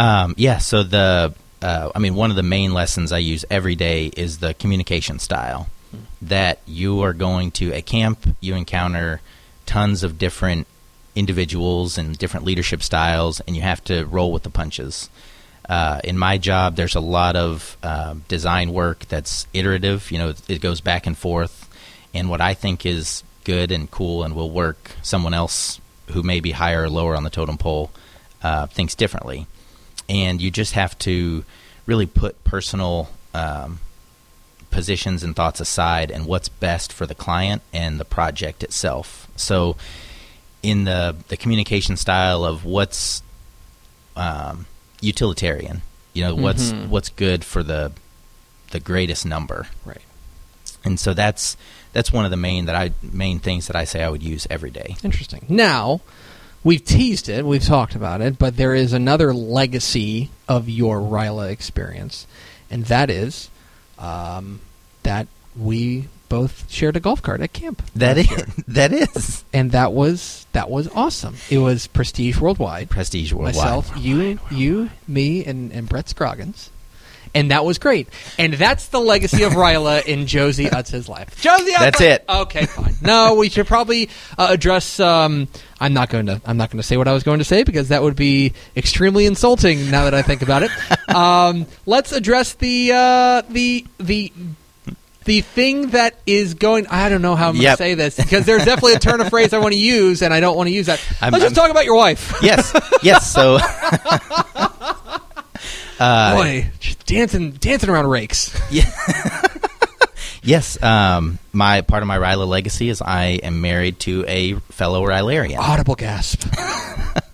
Um, 0.00 0.34
yeah, 0.36 0.58
so 0.58 0.82
the, 0.82 1.32
uh, 1.62 1.90
I 1.94 1.98
mean, 2.00 2.16
one 2.16 2.30
of 2.30 2.36
the 2.36 2.42
main 2.42 2.74
lessons 2.74 3.12
I 3.12 3.18
use 3.18 3.44
every 3.48 3.76
day 3.76 4.06
is 4.16 4.38
the 4.38 4.52
communication 4.54 5.20
style. 5.20 5.68
That 6.20 6.58
you 6.66 7.02
are 7.02 7.12
going 7.12 7.52
to 7.52 7.72
a 7.72 7.82
camp, 7.82 8.26
you 8.40 8.56
encounter 8.56 9.20
tons 9.64 10.02
of 10.02 10.18
different 10.18 10.66
individuals 11.14 11.98
and 11.98 12.18
different 12.18 12.46
leadership 12.46 12.82
styles, 12.82 13.38
and 13.40 13.54
you 13.54 13.62
have 13.62 13.84
to 13.84 14.06
roll 14.06 14.32
with 14.32 14.42
the 14.42 14.50
punches. 14.50 15.08
Uh, 15.68 16.00
in 16.02 16.18
my 16.18 16.38
job, 16.38 16.76
there's 16.76 16.94
a 16.94 17.00
lot 17.00 17.36
of 17.36 17.76
uh, 17.82 18.14
design 18.28 18.72
work 18.72 19.06
that's 19.08 19.46
iterative. 19.52 20.10
You 20.10 20.18
know, 20.18 20.34
it, 20.48 20.60
goes 20.60 20.80
back 20.80 21.06
and 21.06 21.16
forth, 21.16 21.68
and 22.12 22.28
what 22.28 22.40
I 22.40 22.54
think 22.54 22.84
is 22.84 23.22
good 23.44 23.70
and 23.70 23.90
cool 23.90 24.24
and 24.24 24.34
will 24.34 24.50
work, 24.50 24.92
someone 25.02 25.34
else 25.34 25.80
who 26.08 26.22
may 26.22 26.40
be 26.40 26.50
higher 26.50 26.82
or 26.82 26.90
lower 26.90 27.16
on 27.16 27.24
the 27.24 27.30
totem 27.30 27.58
pole 27.58 27.90
uh, 28.42 28.66
thinks 28.66 28.94
differently, 28.94 29.46
and 30.08 30.42
you 30.42 30.50
just 30.50 30.72
have 30.74 30.98
to 31.00 31.44
really 31.86 32.06
put 32.06 32.42
personal 32.44 33.08
um, 33.32 33.78
positions 34.70 35.22
and 35.22 35.36
thoughts 35.36 35.60
aside 35.60 36.10
and 36.10 36.26
what's 36.26 36.48
best 36.48 36.92
for 36.92 37.06
the 37.06 37.14
client 37.14 37.62
and 37.72 38.00
the 38.00 38.04
project 38.04 38.64
itself. 38.64 39.28
So, 39.36 39.76
in 40.60 40.84
the 40.84 41.16
the 41.28 41.36
communication 41.36 41.96
style 41.96 42.44
of 42.44 42.64
what's 42.64 43.22
um, 44.16 44.66
utilitarian, 45.02 45.82
you 46.14 46.22
know, 46.24 46.34
what's 46.34 46.72
Mhm. 46.72 46.88
what's 46.88 47.10
good 47.10 47.44
for 47.44 47.62
the 47.62 47.92
the 48.70 48.80
greatest 48.80 49.26
number, 49.26 49.66
Right. 49.84 50.00
and 50.84 50.98
so 50.98 51.12
that's 51.12 51.58
that's 51.92 52.10
one 52.10 52.24
of 52.24 52.30
the 52.30 52.38
main 52.38 52.64
that 52.64 52.74
I 52.74 52.92
main 53.02 53.38
things 53.38 53.66
that 53.66 53.76
I 53.76 53.84
say 53.84 54.02
I 54.02 54.08
would 54.08 54.22
use 54.22 54.46
every 54.48 54.70
day. 54.70 54.96
Interesting. 55.04 55.44
Now, 55.48 56.00
we've 56.64 56.82
teased 56.84 57.28
it, 57.28 57.44
we've 57.44 57.62
talked 57.64 57.94
about 57.94 58.22
it, 58.22 58.38
but 58.38 58.56
there 58.56 58.74
is 58.74 58.94
another 58.94 59.34
legacy 59.34 60.30
of 60.48 60.68
your 60.70 61.00
Ryla 61.00 61.50
experience, 61.50 62.26
and 62.70 62.86
that 62.86 63.10
is 63.10 63.50
um, 63.98 64.60
that 65.02 65.26
we 65.54 66.08
both 66.32 66.64
shared 66.72 66.96
a 66.96 67.00
golf 67.00 67.20
cart 67.20 67.42
at 67.42 67.52
camp. 67.52 67.82
That 67.94 68.16
is 68.16 68.30
year. 68.30 68.46
that 68.68 68.90
is 68.90 69.44
and 69.52 69.70
that 69.72 69.92
was 69.92 70.46
that 70.52 70.70
was 70.70 70.88
awesome. 70.88 71.36
It 71.50 71.58
was 71.58 71.86
Prestige 71.88 72.38
Worldwide. 72.38 72.88
prestige 72.88 73.34
worldwide. 73.34 73.54
Myself, 73.54 73.92
you, 73.98 74.38
you, 74.50 74.88
me, 75.06 75.44
and, 75.44 75.70
and 75.72 75.86
Brett 75.86 76.08
Scroggins. 76.08 76.70
And 77.34 77.50
that 77.50 77.66
was 77.66 77.78
great. 77.78 78.08
And 78.38 78.54
that's 78.54 78.88
the 78.88 79.00
legacy 79.00 79.42
of 79.42 79.52
Ryla 79.52 80.06
in 80.06 80.26
Josie 80.26 80.66
Utz's 80.66 81.06
life. 81.06 81.38
Josie 81.40 81.72
Utz! 81.72 81.78
That's 81.78 82.00
it. 82.00 82.24
Okay, 82.28 82.64
fine. 82.66 82.94
No, 83.02 83.34
we 83.34 83.50
should 83.50 83.66
probably 83.66 84.08
uh, 84.38 84.48
address. 84.50 85.00
Um, 85.00 85.48
I'm 85.80 85.92
not 85.92 86.08
going 86.08 86.26
to. 86.26 86.40
I'm 86.46 86.56
not 86.56 86.70
going 86.70 86.78
to 86.78 86.86
say 86.86 86.96
what 86.96 87.08
I 87.08 87.12
was 87.12 87.24
going 87.24 87.40
to 87.40 87.44
say 87.44 87.62
because 87.62 87.88
that 87.88 88.02
would 88.02 88.16
be 88.16 88.54
extremely 88.74 89.26
insulting. 89.26 89.90
Now 89.90 90.04
that 90.04 90.14
I 90.14 90.22
think 90.22 90.40
about 90.40 90.62
it, 90.62 90.70
um, 91.14 91.66
let's 91.84 92.12
address 92.12 92.54
the 92.54 92.92
uh, 92.92 93.42
the 93.50 93.86
the 93.98 94.32
the 95.24 95.40
thing 95.40 95.90
that 95.90 96.14
is 96.26 96.54
going. 96.54 96.86
I 96.88 97.08
don't 97.08 97.22
know 97.22 97.34
how 97.34 97.48
I'm 97.50 97.54
going 97.54 97.66
to 97.66 97.76
say 97.76 97.94
this 97.94 98.16
because 98.16 98.46
there's 98.46 98.64
definitely 98.64 98.94
a 98.94 98.98
turn 98.98 99.20
of 99.20 99.28
phrase 99.28 99.52
I 99.52 99.58
want 99.58 99.74
to 99.74 99.80
use, 99.80 100.22
and 100.22 100.32
I 100.34 100.40
don't 100.40 100.56
want 100.56 100.68
to 100.68 100.72
use 100.72 100.86
that. 100.86 101.00
I'm- 101.20 101.32
let's 101.32 101.44
just 101.44 101.56
I'm- 101.58 101.64
talk 101.64 101.70
about 101.70 101.84
your 101.84 101.96
wife. 101.96 102.34
yes, 102.42 102.72
yes. 103.02 103.30
So, 103.32 103.58
uh, 106.00 106.36
Boy, 106.36 106.70
dancing 107.06 107.52
dancing 107.52 107.90
around 107.90 108.08
rakes. 108.08 108.58
yes. 110.42 110.82
Um, 110.82 111.38
my 111.52 111.82
part 111.82 112.02
of 112.02 112.06
my 112.06 112.18
Ryla 112.18 112.46
legacy 112.46 112.88
is 112.88 113.02
I 113.02 113.40
am 113.42 113.60
married 113.60 114.00
to 114.00 114.24
a 114.26 114.54
fellow 114.70 115.04
Rylarian, 115.06 115.58
Audible 115.58 115.94
gasp. 115.94 116.46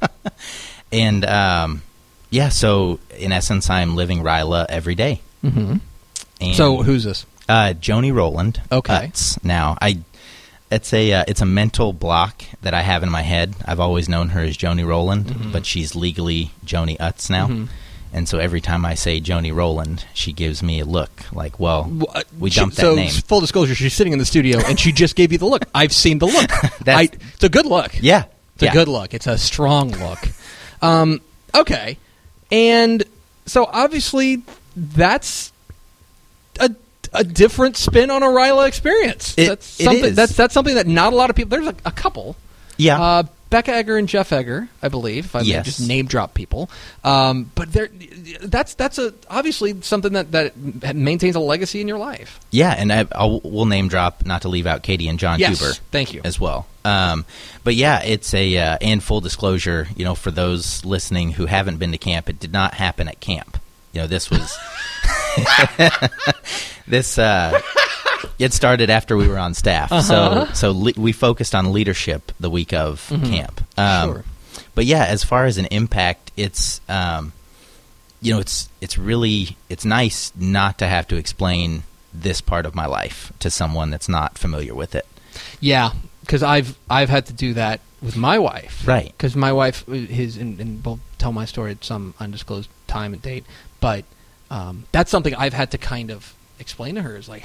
and 0.92 1.24
um, 1.24 1.82
yeah. 2.30 2.48
So, 2.50 3.00
in 3.16 3.32
essence, 3.32 3.70
I'm 3.70 3.96
living 3.96 4.22
Ryla 4.22 4.66
every 4.68 4.94
day. 4.94 5.20
Mm-hmm. 5.44 5.76
And, 6.40 6.56
So 6.56 6.82
who's 6.82 7.04
this? 7.04 7.26
Uh, 7.48 7.74
Joni 7.80 8.12
Roland. 8.14 8.60
Okay. 8.70 9.06
Utz. 9.12 9.42
Now, 9.44 9.76
I 9.80 10.00
it's 10.70 10.92
a 10.92 11.12
uh, 11.12 11.24
it's 11.26 11.40
a 11.40 11.46
mental 11.46 11.92
block 11.92 12.42
that 12.62 12.74
I 12.74 12.82
have 12.82 13.02
in 13.02 13.10
my 13.10 13.22
head. 13.22 13.54
I've 13.64 13.80
always 13.80 14.08
known 14.08 14.30
her 14.30 14.40
as 14.40 14.56
Joni 14.56 14.86
Roland, 14.86 15.26
Mhm. 15.26 15.52
but 15.52 15.64
she's 15.66 15.94
legally 15.96 16.50
Joni 16.64 16.96
Utz 16.98 17.30
now. 17.30 17.46
Mhm. 17.48 17.68
And 18.12 18.26
so 18.28 18.38
every 18.38 18.60
time 18.62 18.86
I 18.86 18.94
say 18.94 19.20
Joni 19.20 19.54
Roland, 19.54 20.04
she 20.14 20.32
gives 20.32 20.62
me 20.62 20.80
a 20.80 20.84
look 20.86 21.10
like, 21.32 21.60
well, 21.60 21.84
Wha- 21.84 22.22
we 22.38 22.48
she- 22.48 22.60
dumped 22.60 22.76
that 22.76 22.82
so, 22.82 22.94
name. 22.94 23.10
full 23.10 23.40
disclosure, 23.40 23.74
she's 23.74 23.92
sitting 23.92 24.14
in 24.14 24.18
the 24.18 24.24
studio 24.24 24.60
and 24.66 24.80
she 24.80 24.92
just 24.92 25.14
gave 25.14 25.30
you 25.30 25.36
the 25.36 25.44
look. 25.44 25.66
I've 25.74 25.92
seen 25.92 26.18
the 26.18 26.26
look. 26.26 26.48
That's- 26.84 26.96
I, 26.96 27.02
it's 27.34 27.44
a 27.44 27.50
good 27.50 27.66
look. 27.66 27.92
Yeah. 28.00 28.24
It's 28.54 28.62
yeah. 28.64 28.70
a 28.70 28.72
good 28.72 28.88
look. 28.88 29.12
It's 29.12 29.26
a 29.26 29.36
strong 29.36 29.90
look. 29.92 30.20
Um, 30.80 31.20
okay. 31.54 31.98
And 32.50 33.04
so 33.44 33.66
obviously 33.70 34.42
that's 34.74 35.52
a, 36.60 36.70
a 37.12 37.24
different 37.24 37.76
spin 37.76 38.10
on 38.10 38.22
a 38.22 38.26
Ryla 38.26 38.68
experience. 38.68 39.34
It- 39.36 39.48
that's 39.48 39.66
something 39.66 40.04
is. 40.04 40.16
that's 40.16 40.34
that's 40.36 40.54
something 40.54 40.74
that 40.76 40.86
not 40.86 41.12
a 41.12 41.16
lot 41.16 41.30
of 41.30 41.36
people 41.36 41.50
there's 41.50 41.66
a, 41.68 41.74
a 41.84 41.92
couple. 41.92 42.36
Yeah. 42.76 43.00
Uh, 43.00 43.22
Becca 43.50 43.72
Egger 43.72 43.96
and 43.96 44.06
Jeff 44.06 44.30
Egger, 44.30 44.68
I 44.82 44.88
believe. 44.88 45.24
If 45.24 45.34
I 45.34 45.40
Yes. 45.40 45.64
just 45.64 45.80
name 45.88 46.04
drop 46.04 46.34
people, 46.34 46.68
um, 47.02 47.50
but 47.54 47.68
that's 48.42 48.74
that's 48.74 48.98
a 48.98 49.14
obviously 49.30 49.80
something 49.80 50.12
that 50.12 50.32
that 50.32 50.94
maintains 50.94 51.34
a 51.34 51.40
legacy 51.40 51.80
in 51.80 51.88
your 51.88 51.96
life. 51.96 52.38
yeah, 52.50 52.74
and 52.76 52.92
I, 52.92 53.06
I'll, 53.12 53.40
we'll 53.40 53.64
name 53.64 53.88
drop 53.88 54.26
not 54.26 54.42
to 54.42 54.48
leave 54.50 54.66
out 54.66 54.82
Katie 54.82 55.08
and 55.08 55.18
John 55.18 55.38
yes, 55.38 55.58
Huber 55.58 55.72
thank 55.90 56.12
you. 56.12 56.20
as 56.24 56.38
well. 56.38 56.66
Um, 56.84 57.24
but 57.64 57.74
yeah, 57.74 58.02
it's 58.02 58.34
a 58.34 58.54
uh, 58.58 58.78
and 58.82 59.02
full 59.02 59.22
disclosure, 59.22 59.88
you 59.96 60.04
know, 60.04 60.14
for 60.14 60.30
those 60.30 60.84
listening 60.84 61.32
who 61.32 61.46
haven't 61.46 61.78
been 61.78 61.92
to 61.92 61.98
camp, 61.98 62.28
it 62.28 62.38
did 62.38 62.52
not 62.52 62.74
happen 62.74 63.08
at 63.08 63.18
camp. 63.20 63.56
You 63.94 64.02
know, 64.02 64.06
this 64.08 64.30
was 64.30 64.58
this. 66.90 67.18
Uh, 67.18 67.60
it 68.38 68.52
started 68.52 68.90
after 68.90 69.16
we 69.16 69.28
were 69.28 69.38
on 69.38 69.54
staff, 69.54 69.92
Uh-huh. 69.92 70.46
so 70.52 70.54
so 70.54 70.72
le- 70.72 70.92
we 70.96 71.12
focused 71.12 71.54
on 71.54 71.72
leadership 71.72 72.32
the 72.40 72.50
week 72.50 72.72
of 72.72 73.06
Mhm. 73.10 73.30
camp. 73.30 73.60
Um, 73.78 74.10
Sure. 74.12 74.24
But 74.74 74.86
yeah, 74.86 75.04
as 75.06 75.24
far 75.24 75.46
as 75.46 75.58
an 75.58 75.66
impact, 75.66 76.30
it's 76.36 76.80
um, 76.88 77.32
you 78.20 78.32
know, 78.34 78.40
it's 78.40 78.68
it's 78.80 78.96
really 78.98 79.56
it's 79.68 79.84
nice 79.84 80.32
not 80.36 80.78
to 80.78 80.86
have 80.86 81.06
to 81.08 81.16
explain 81.16 81.82
this 82.14 82.40
part 82.40 82.66
of 82.66 82.74
my 82.74 82.86
life 82.86 83.32
to 83.40 83.50
someone 83.50 83.90
that's 83.90 84.08
not 84.08 84.38
familiar 84.38 84.74
with 84.74 84.94
it. 84.94 85.06
Yeah, 85.60 85.90
because 86.22 86.42
I've 86.42 86.76
I've 86.90 87.08
had 87.10 87.26
to 87.26 87.32
do 87.32 87.54
that 87.54 87.80
with 88.02 88.16
my 88.16 88.38
wife. 88.38 88.82
Right. 88.86 89.12
Because 89.16 89.34
my 89.36 89.52
wife, 89.52 89.84
his, 89.86 90.36
and, 90.36 90.60
and 90.60 90.84
we'll 90.84 91.00
tell 91.18 91.32
my 91.32 91.44
story 91.44 91.72
at 91.72 91.84
some 91.84 92.14
undisclosed 92.20 92.68
time 92.86 93.12
and 93.12 93.20
date, 93.22 93.44
but 93.80 94.04
um, 94.50 94.84
that's 94.92 95.10
something 95.10 95.34
I've 95.34 95.52
had 95.52 95.72
to 95.72 95.78
kind 95.78 96.10
of 96.10 96.34
explain 96.58 96.94
to 96.96 97.02
her 97.02 97.16
is 97.16 97.28
like 97.28 97.44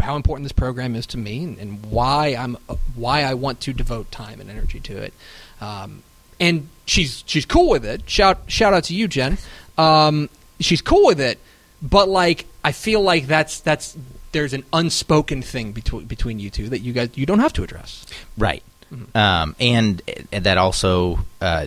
how 0.00 0.16
important 0.16 0.44
this 0.44 0.52
program 0.52 0.94
is 0.94 1.06
to 1.06 1.18
me 1.18 1.42
and, 1.44 1.58
and 1.58 1.86
why 1.86 2.28
I'm 2.28 2.56
uh, 2.68 2.76
why 2.94 3.22
I 3.22 3.34
want 3.34 3.60
to 3.62 3.72
devote 3.72 4.10
time 4.10 4.40
and 4.40 4.50
energy 4.50 4.80
to 4.80 4.96
it. 4.96 5.14
Um, 5.60 6.02
and 6.38 6.68
she's 6.84 7.24
she's 7.26 7.46
cool 7.46 7.70
with 7.70 7.84
it. 7.84 8.08
Shout 8.08 8.40
shout 8.46 8.74
out 8.74 8.84
to 8.84 8.94
you, 8.94 9.08
Jen. 9.08 9.38
Um, 9.78 10.28
she's 10.60 10.82
cool 10.82 11.06
with 11.06 11.20
it, 11.20 11.38
but 11.82 12.08
like 12.08 12.46
I 12.64 12.72
feel 12.72 13.00
like 13.00 13.26
that's 13.26 13.60
that's 13.60 13.96
there's 14.32 14.52
an 14.52 14.64
unspoken 14.72 15.42
thing 15.42 15.72
between 15.72 16.04
between 16.06 16.38
you 16.38 16.50
two 16.50 16.68
that 16.68 16.80
you 16.80 16.92
guys 16.92 17.10
you 17.14 17.24
don't 17.26 17.40
have 17.40 17.52
to 17.54 17.62
address. 17.62 18.06
Right. 18.36 18.62
Mhm. 18.92 19.16
Um, 19.16 19.56
and, 19.58 20.02
and 20.30 20.44
that 20.44 20.58
also 20.58 21.20
uh, 21.40 21.66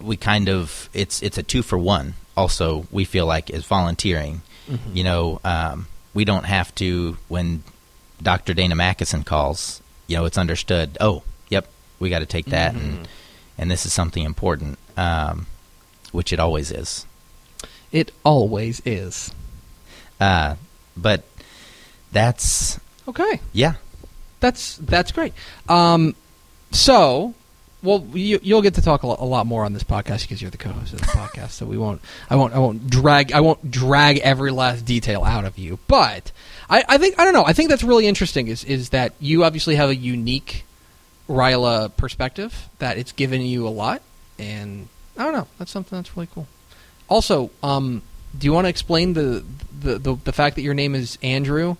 we 0.00 0.16
kind 0.16 0.48
of 0.48 0.88
it's 0.94 1.22
it's 1.22 1.36
a 1.36 1.42
two 1.42 1.62
for 1.62 1.78
one. 1.78 2.14
Also, 2.36 2.86
we 2.90 3.04
feel 3.04 3.26
like 3.26 3.50
is 3.50 3.66
volunteering. 3.66 4.42
Mm-hmm. 4.68 4.96
You 4.96 5.04
know, 5.04 5.40
um, 5.44 5.88
we 6.14 6.24
don't 6.24 6.44
have 6.46 6.74
to 6.76 7.16
when 7.28 7.62
Dr. 8.22 8.54
Dana 8.54 8.74
Mackison 8.74 9.24
calls. 9.24 9.80
You 10.06 10.16
know, 10.16 10.24
it's 10.24 10.38
understood. 10.38 10.96
Oh, 11.00 11.22
yep, 11.48 11.68
we 11.98 12.10
got 12.10 12.18
to 12.20 12.26
take 12.26 12.46
that, 12.46 12.74
Mm-hmm. 12.74 12.84
and 12.96 13.08
and 13.58 13.70
this 13.70 13.84
is 13.86 13.92
something 13.92 14.24
important, 14.24 14.78
um, 14.96 15.46
which 16.12 16.32
it 16.32 16.40
always 16.40 16.70
is. 16.72 17.06
It 17.92 18.10
always 18.24 18.80
is. 18.86 19.32
Uh, 20.20 20.56
but 20.96 21.24
that's 22.12 22.78
Okay. 23.08 23.40
yeah, 23.52 23.74
That's 24.40 24.76
that's 24.78 25.12
great. 25.12 25.32
Um, 25.68 26.14
so, 26.72 27.34
well, 27.82 28.06
you, 28.12 28.40
you'll 28.42 28.62
get 28.62 28.74
to 28.74 28.82
talk 28.82 29.02
a 29.02 29.06
lot, 29.06 29.20
a 29.20 29.24
lot 29.24 29.46
more 29.46 29.64
on 29.64 29.72
this 29.72 29.84
podcast 29.84 30.22
because 30.22 30.42
you're 30.42 30.50
the 30.50 30.58
co-host 30.58 30.92
of 30.92 31.00
the 31.00 31.06
podcast. 31.06 31.50
So 31.50 31.66
we 31.66 31.78
won't, 31.78 32.00
I 32.28 32.36
won't, 32.36 32.54
I 32.54 32.58
won't 32.58 32.90
drag, 32.90 33.32
I 33.32 33.40
won't 33.40 33.70
drag 33.70 34.18
every 34.18 34.50
last 34.50 34.84
detail 34.84 35.24
out 35.24 35.44
of 35.44 35.58
you. 35.58 35.78
But 35.88 36.32
I, 36.70 36.84
I 36.88 36.98
think 36.98 37.18
I 37.18 37.24
don't 37.24 37.34
know. 37.34 37.44
I 37.44 37.52
think 37.52 37.68
that's 37.68 37.82
really 37.82 38.06
interesting. 38.06 38.46
Is 38.48 38.64
is 38.64 38.90
that 38.90 39.12
you 39.18 39.44
obviously 39.44 39.74
have 39.74 39.90
a 39.90 39.96
unique 39.96 40.64
Ryla 41.28 41.94
perspective 41.96 42.68
that 42.78 42.96
it's 42.96 43.12
given 43.12 43.40
you 43.42 43.66
a 43.66 43.70
lot, 43.70 44.02
and 44.38 44.88
I 45.16 45.24
don't 45.24 45.32
know. 45.32 45.48
That's 45.58 45.72
something 45.72 45.98
that's 45.98 46.16
really 46.16 46.28
cool. 46.32 46.46
Also, 47.08 47.50
um, 47.62 48.02
do 48.38 48.44
you 48.44 48.52
want 48.52 48.66
to 48.66 48.68
explain 48.68 49.14
the 49.14 49.44
the, 49.80 49.98
the 49.98 50.14
the 50.14 50.32
fact 50.32 50.56
that 50.56 50.62
your 50.62 50.74
name 50.74 50.94
is 50.94 51.18
Andrew, 51.22 51.76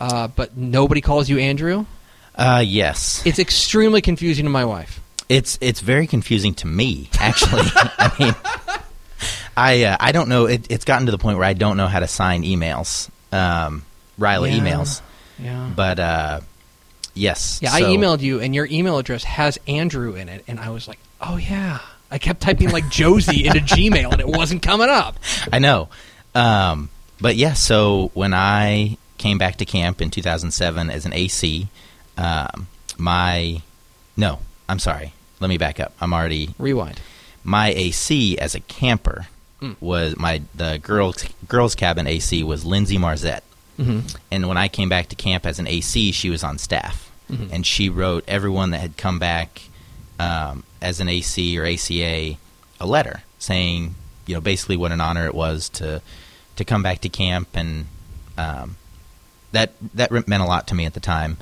uh, 0.00 0.26
but 0.28 0.56
nobody 0.56 1.00
calls 1.00 1.28
you 1.28 1.38
Andrew? 1.38 1.86
uh, 2.34 2.64
yes. 2.66 3.22
It's 3.24 3.38
extremely 3.38 4.00
confusing 4.00 4.44
to 4.44 4.50
my 4.50 4.64
wife. 4.64 5.00
It's 5.28 5.58
it's 5.60 5.80
very 5.80 6.06
confusing 6.06 6.54
to 6.54 6.66
me, 6.66 7.08
actually. 7.18 7.62
I 7.74 8.12
mean, 8.18 8.34
I 9.56 9.84
uh, 9.84 9.96
I 10.00 10.12
don't 10.12 10.28
know. 10.28 10.46
It, 10.46 10.66
it's 10.70 10.84
gotten 10.84 11.06
to 11.06 11.12
the 11.12 11.18
point 11.18 11.38
where 11.38 11.46
I 11.46 11.52
don't 11.54 11.76
know 11.76 11.86
how 11.86 12.00
to 12.00 12.08
sign 12.08 12.42
emails, 12.42 13.08
um, 13.32 13.84
Riley 14.18 14.50
Yeah. 14.52 14.58
emails. 14.60 15.00
Yeah. 15.38 15.70
But 15.74 15.98
uh, 15.98 16.40
yes, 17.14 17.60
Yeah, 17.62 17.72
I 17.72 17.82
emailed 17.82 18.20
you, 18.20 18.40
and 18.40 18.54
your 18.54 18.66
email 18.70 18.98
address 18.98 19.24
has 19.24 19.58
Andrew 19.66 20.14
in 20.14 20.28
it, 20.28 20.44
and 20.46 20.60
I 20.60 20.70
was 20.70 20.86
like, 20.88 20.98
oh 21.20 21.36
yeah. 21.36 21.78
I 22.10 22.18
kept 22.18 22.42
typing 22.42 22.68
like 22.70 22.90
Josie 22.90 23.46
into 23.46 23.60
Gmail, 23.60 24.12
and 24.12 24.20
it 24.20 24.28
wasn't 24.28 24.60
coming 24.62 24.90
up. 24.90 25.16
I 25.50 25.58
know. 25.60 25.88
Um, 26.34 26.90
but 27.20 27.36
yeah, 27.36 27.54
so 27.54 28.10
when 28.12 28.34
I 28.34 28.98
came 29.16 29.38
back 29.38 29.56
to 29.56 29.64
camp 29.64 30.02
in 30.02 30.10
2007 30.10 30.90
as 30.90 31.06
an 31.06 31.14
AC, 31.14 31.68
um, 32.18 32.66
my 32.98 33.62
no, 34.14 34.40
I'm 34.72 34.78
sorry. 34.78 35.12
Let 35.38 35.48
me 35.48 35.58
back 35.58 35.78
up. 35.78 35.92
I'm 36.00 36.14
already 36.14 36.54
Rewind. 36.58 36.98
my 37.44 37.68
AC 37.68 38.38
as 38.38 38.54
a 38.54 38.60
camper 38.60 39.26
Mm. 39.60 39.76
was 39.80 40.16
my 40.16 40.42
the 40.54 40.80
girls 40.82 41.24
girls 41.46 41.76
cabin 41.76 42.06
AC 42.08 42.42
was 42.42 42.64
Lindsay 42.64 42.96
Marzette. 42.98 43.42
Mm-hmm. 43.78 44.00
And 44.32 44.48
when 44.48 44.56
I 44.56 44.66
came 44.66 44.88
back 44.88 45.08
to 45.10 45.14
camp 45.16 45.46
as 45.46 45.58
an 45.60 45.68
AC, 45.68 46.10
she 46.10 46.30
was 46.30 46.42
on 46.42 46.58
staff, 46.58 47.08
Mhm. 47.30 47.52
and 47.52 47.64
she 47.66 47.88
wrote 47.88 48.24
everyone 48.26 48.70
that 48.70 48.80
had 48.80 48.96
come 48.96 49.18
back 49.20 49.62
um, 50.18 50.64
as 50.80 50.98
an 51.00 51.08
AC 51.08 51.56
or 51.58 51.64
ACA 51.64 52.36
a 52.80 52.86
letter 52.86 53.22
saying, 53.38 53.94
you 54.26 54.34
know, 54.34 54.40
basically 54.40 54.76
what 54.76 54.90
an 54.90 55.00
honor 55.00 55.26
it 55.26 55.34
was 55.34 55.68
to 55.78 56.00
to 56.56 56.64
come 56.64 56.82
back 56.82 57.00
to 57.02 57.08
camp, 57.08 57.48
and 57.54 57.86
um, 58.36 58.76
that 59.52 59.74
that 59.94 60.10
meant 60.10 60.42
a 60.42 60.46
lot 60.46 60.66
to 60.68 60.74
me 60.74 60.86
at 60.86 60.94
the 60.94 61.00
time. 61.00 61.36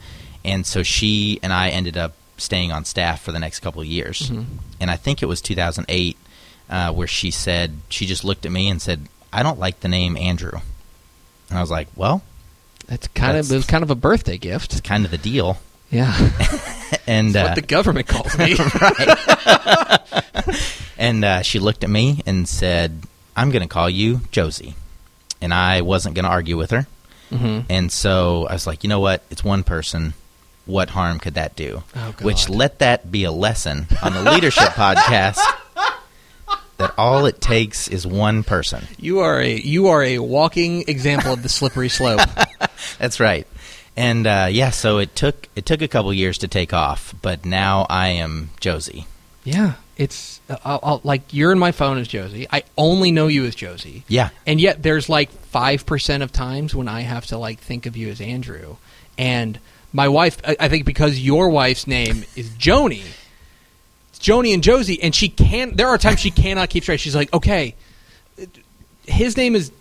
And 0.45 0.67
so 0.67 0.83
she 0.83 1.39
and 1.43 1.53
I 1.55 1.71
ended 1.71 1.97
up 1.97 2.13
staying 2.41 2.73
on 2.73 2.85
staff 2.85 3.23
for 3.23 3.33
the 3.33 3.39
next 3.39 3.61
couple 3.61 3.81
of 3.81 3.87
years, 3.87 4.31
Mhm. 4.31 4.47
and 4.81 4.91
I 4.91 4.97
think 4.97 5.23
it 5.23 5.27
was 5.27 5.41
2008 5.41 6.17
uh, 6.69 6.93
where 6.93 7.09
she 7.09 7.31
said 7.31 7.79
she 7.89 8.07
just 8.07 8.25
looked 8.25 8.47
at 8.47 8.53
me 8.53 8.69
and 8.69 8.81
said, 8.81 9.07
"I 9.33 9.43
don't 9.43 9.59
like 9.59 9.81
the 9.81 9.89
name 9.89 10.17
Andrew," 10.17 10.61
and 11.49 11.59
I 11.59 11.61
was 11.61 11.71
like, 11.71 11.89
"Well." 11.97 12.23
That's 12.87 13.07
kind 13.09 13.37
of 13.37 13.47
That's- 13.47 13.51
it 13.53 13.57
was 13.57 13.67
kind 13.67 13.85
of 13.85 13.91
a 13.91 13.95
birthday 13.95 14.37
gift. 14.37 14.73
it's 14.73 14.81
kind 14.81 15.05
of 15.05 15.13
the 15.13 15.19
deal. 15.19 15.59
Yeah, 15.93 16.13
And 17.07 17.37
uh, 17.37 17.43
what 17.45 17.55
the 17.55 17.63
government 17.63 18.09
calls 18.09 18.37
me. 18.39 18.57
and 20.99 21.25
uh, 21.25 21.43
she 21.43 21.59
looked 21.59 21.85
at 21.85 21.91
me 21.91 22.23
and 22.27 22.49
said, 22.49 23.03
"I'm 23.37 23.51
going 23.51 23.63
to 23.63 23.69
call 23.69 23.89
you 23.91 24.23
Josie," 24.33 24.75
and 25.41 25.53
I 25.55 25.81
wasn't 25.83 26.15
going 26.15 26.25
to 26.25 26.31
argue 26.31 26.57
with 26.57 26.71
her. 26.71 26.87
hmm 27.31 27.61
And 27.69 27.93
so 27.93 28.47
I 28.49 28.55
was 28.55 28.67
like, 28.67 28.83
you 28.83 28.89
know 28.89 29.01
what? 29.01 29.23
It's 29.31 29.45
one 29.45 29.63
person. 29.63 30.15
What 30.71 30.91
harm 30.91 31.19
could 31.19 31.35
that 31.35 31.57
do? 31.57 31.83
Oh. 31.95 32.15
Which 32.23 32.49
let 32.49 32.79
that 32.79 33.11
be 33.11 33.25
a 33.25 33.33
lesson 33.33 33.87
on 34.03 34.15
the 34.15 34.23
leadership 34.31 34.69
podcast. 34.71 35.39
That 36.79 36.95
all 36.97 37.27
it 37.27 37.43
takes 37.43 37.89
is 37.89 38.07
one 38.07 38.43
person. 38.43 38.87
You 38.99 39.19
are 39.21 39.39
a 39.39 39.55
you 39.55 39.89
are 39.89 40.03
a 40.03 40.19
walking 40.19 40.85
example 40.89 41.33
of 41.35 41.43
the 41.43 41.51
slippery 41.51 41.91
slope. 41.91 42.21
That's 42.99 43.21
right. 43.21 43.47
And 43.97 44.27
uh, 44.27 44.49
yeah, 44.51 44.71
so 44.71 44.97
it 44.99 45.15
took 45.15 45.49
it 45.55 45.67
took 45.67 45.83
a 45.83 45.89
couple 45.89 46.15
years 46.15 46.39
to 46.39 46.49
take 46.49 46.73
off, 46.73 47.15
but 47.21 47.45
now 47.45 47.87
I 47.91 48.09
am 48.09 48.49
Josie. 48.61 49.07
yeah, 49.45 49.75
it's 49.99 50.41
uh, 50.49 50.57
I'll, 50.65 50.81
I'll, 50.83 51.01
like 51.05 51.35
you're 51.35 51.53
in 51.53 51.59
my 51.59 51.73
phone 51.73 51.99
as 51.99 52.09
Josie. 52.09 52.47
I 52.51 52.63
only 52.79 53.13
know 53.13 53.27
you 53.27 53.45
as 53.45 53.55
Josie. 53.55 54.05
Yeah, 54.09 54.31
And 54.47 54.59
yet 54.59 54.83
there's 54.83 55.11
like 55.11 55.31
5% 55.53 56.23
of 56.23 56.33
times 56.33 56.75
when 56.75 56.89
I 56.89 57.03
have 57.03 57.27
to 57.27 57.37
like 57.37 57.59
think 57.61 57.85
of 57.85 57.95
you 57.95 58.09
as 58.09 58.23
Andrew. 58.23 58.77
And 59.19 59.59
my 59.93 60.09
wife 60.09 60.39
I, 60.47 60.57
I 60.61 60.69
think 60.69 60.85
because 60.85 61.19
your 61.19 61.49
wife's 61.51 61.87
name 61.87 62.25
is 62.37 62.49
Joni. 62.51 63.03
It's 64.11 64.19
Joni 64.19 64.55
and 64.55 64.63
Josie 64.63 65.03
and 65.03 65.15
she 65.15 65.29
can't 65.29 65.77
there 65.77 65.89
are 65.89 65.99
times 65.99 66.21
she 66.21 66.31
cannot 66.31 66.71
keep 66.71 66.83
straight. 66.85 67.01
She's 67.01 67.17
like, 67.17 67.33
"Okay, 67.33 67.75
his 69.07 69.37
name 69.37 69.55
is 69.57 69.73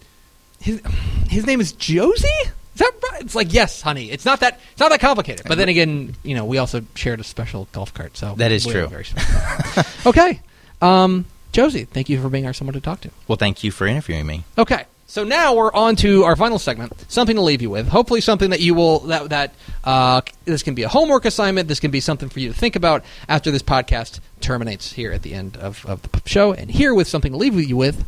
his 0.60 0.82
his 1.30 1.46
name 1.46 1.62
is 1.62 1.72
Josie?" 1.74 2.28
Is 2.76 2.86
that 2.86 2.92
right? 3.12 3.22
It's 3.22 3.36
like, 3.36 3.54
"Yes, 3.54 3.82
honey. 3.82 4.10
It's 4.10 4.24
not 4.26 4.40
that 4.40 4.60
it's 4.72 4.80
not 4.80 4.90
that 4.90 5.02
complicated." 5.02 5.46
But 5.48 5.58
then 5.58 5.68
again, 5.70 6.16
you 6.24 6.34
know, 6.36 6.46
we 6.46 6.58
also 6.58 6.82
shared 6.96 7.20
a 7.20 7.24
special 7.26 7.68
golf 7.74 7.94
cart, 7.94 8.16
so 8.16 8.36
That 8.38 8.52
is 8.52 8.66
we 8.66 8.74
have 8.74 8.84
a 8.84 8.88
true. 8.88 8.90
very 8.90 9.06
special- 9.06 9.84
okay. 10.10 10.40
Um, 10.82 11.26
Josie, 11.52 11.84
thank 11.86 12.08
you 12.10 12.22
for 12.22 12.30
being 12.30 12.46
our 12.46 12.54
someone 12.54 12.74
to 12.76 12.80
talk 12.82 13.02
to. 13.02 13.10
well, 13.28 13.36
thank 13.36 13.64
you 13.66 13.72
for 13.72 13.86
interviewing 13.86 14.26
me. 14.26 14.44
Okay, 14.58 14.86
so 15.10 15.24
now 15.24 15.56
we're 15.56 15.74
on 15.74 15.96
to 15.98 16.24
our 16.24 16.36
final 16.36 16.60
segment. 16.60 16.94
Something 17.12 17.36
to 17.36 17.42
leave 17.42 17.64
you 17.64 17.72
with. 17.72 17.88
Hopefully, 17.88 18.22
something 18.22 18.52
that 18.52 18.60
you 18.60 18.76
will 18.76 19.00
that 19.00 19.30
that 19.30 19.56
uh, 19.84 20.22
this 20.46 20.62
can 20.62 20.76
be 20.76 20.84
a 20.84 20.88
homework 20.88 21.26
assignment. 21.26 21.68
This 21.68 21.80
can 21.80 21.90
be 21.90 22.00
something 22.00 22.30
for 22.30 22.40
you 22.40 22.50
to 22.50 22.54
think 22.54 22.76
about 22.76 23.04
after 23.28 23.50
this 23.50 23.64
podcast 23.64 24.20
terminates 24.40 24.94
here 24.94 25.12
at 25.12 25.24
the 25.24 25.34
end 25.34 25.58
of, 25.58 25.84
of 25.88 26.04
the 26.04 26.22
show. 26.28 26.54
And 26.54 26.70
here 26.70 26.94
with 26.94 27.08
something 27.08 27.32
to 27.32 27.40
leave 27.40 27.56
you 27.56 27.76
with 27.76 28.06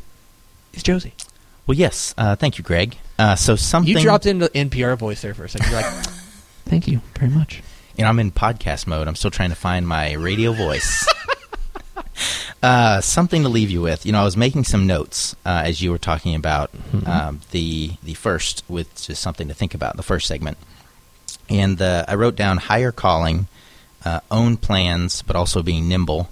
is 0.74 0.84
Josie. 0.84 1.16
Well, 1.66 1.76
yes, 1.76 2.14
uh, 2.20 2.36
thank 2.36 2.60
you, 2.60 2.64
Greg. 2.64 2.96
Uh, 3.18 3.36
so 3.36 3.56
something 3.56 3.92
You 3.92 4.00
dropped 4.00 4.28
into 4.28 4.46
NPR 4.50 4.96
voice 4.96 5.24
there 5.24 5.34
for 5.34 5.46
a 5.46 5.50
second. 5.50 5.72
You're 5.72 5.82
like, 5.82 5.92
thank 6.66 6.88
you 6.88 7.02
very 7.18 7.32
much. 7.32 7.64
And 7.98 8.08
I'm 8.08 8.20
in 8.20 8.32
podcast 8.32 8.86
mode. 8.86 9.08
I'm 9.08 9.16
still 9.16 9.32
trying 9.32 9.50
to 9.50 9.56
find 9.56 9.88
my 9.88 10.14
radio 10.14 10.54
voice. 10.54 11.08
uh, 12.63 13.02
something 13.02 13.43
to 13.43 13.50
leave 13.50 13.69
you 13.69 13.82
with. 13.82 14.06
You 14.06 14.12
know, 14.12 14.21
I 14.21 14.24
was 14.24 14.38
making 14.38 14.65
some 14.65 14.88
notes 14.88 15.36
uh, 15.45 15.63
as 15.65 15.82
you 15.82 15.91
were 15.91 15.97
talking 15.97 16.36
about 16.36 16.71
um, 17.06 17.41
the 17.52 17.91
the 18.04 18.13
first, 18.13 18.63
with 18.67 18.93
just 18.95 19.21
something 19.21 19.47
to 19.47 19.54
think 19.54 19.74
about. 19.74 19.97
The 19.97 20.04
first 20.04 20.28
segment, 20.28 20.58
and 21.50 21.78
the, 21.78 22.06
I 22.08 22.15
wrote 22.15 22.36
down 22.36 22.58
higher 22.58 22.91
calling, 22.91 23.47
uh, 24.06 24.19
own 24.30 24.58
plans, 24.58 25.21
but 25.21 25.36
also 25.36 25.63
being 25.63 25.88
nimble, 25.88 26.30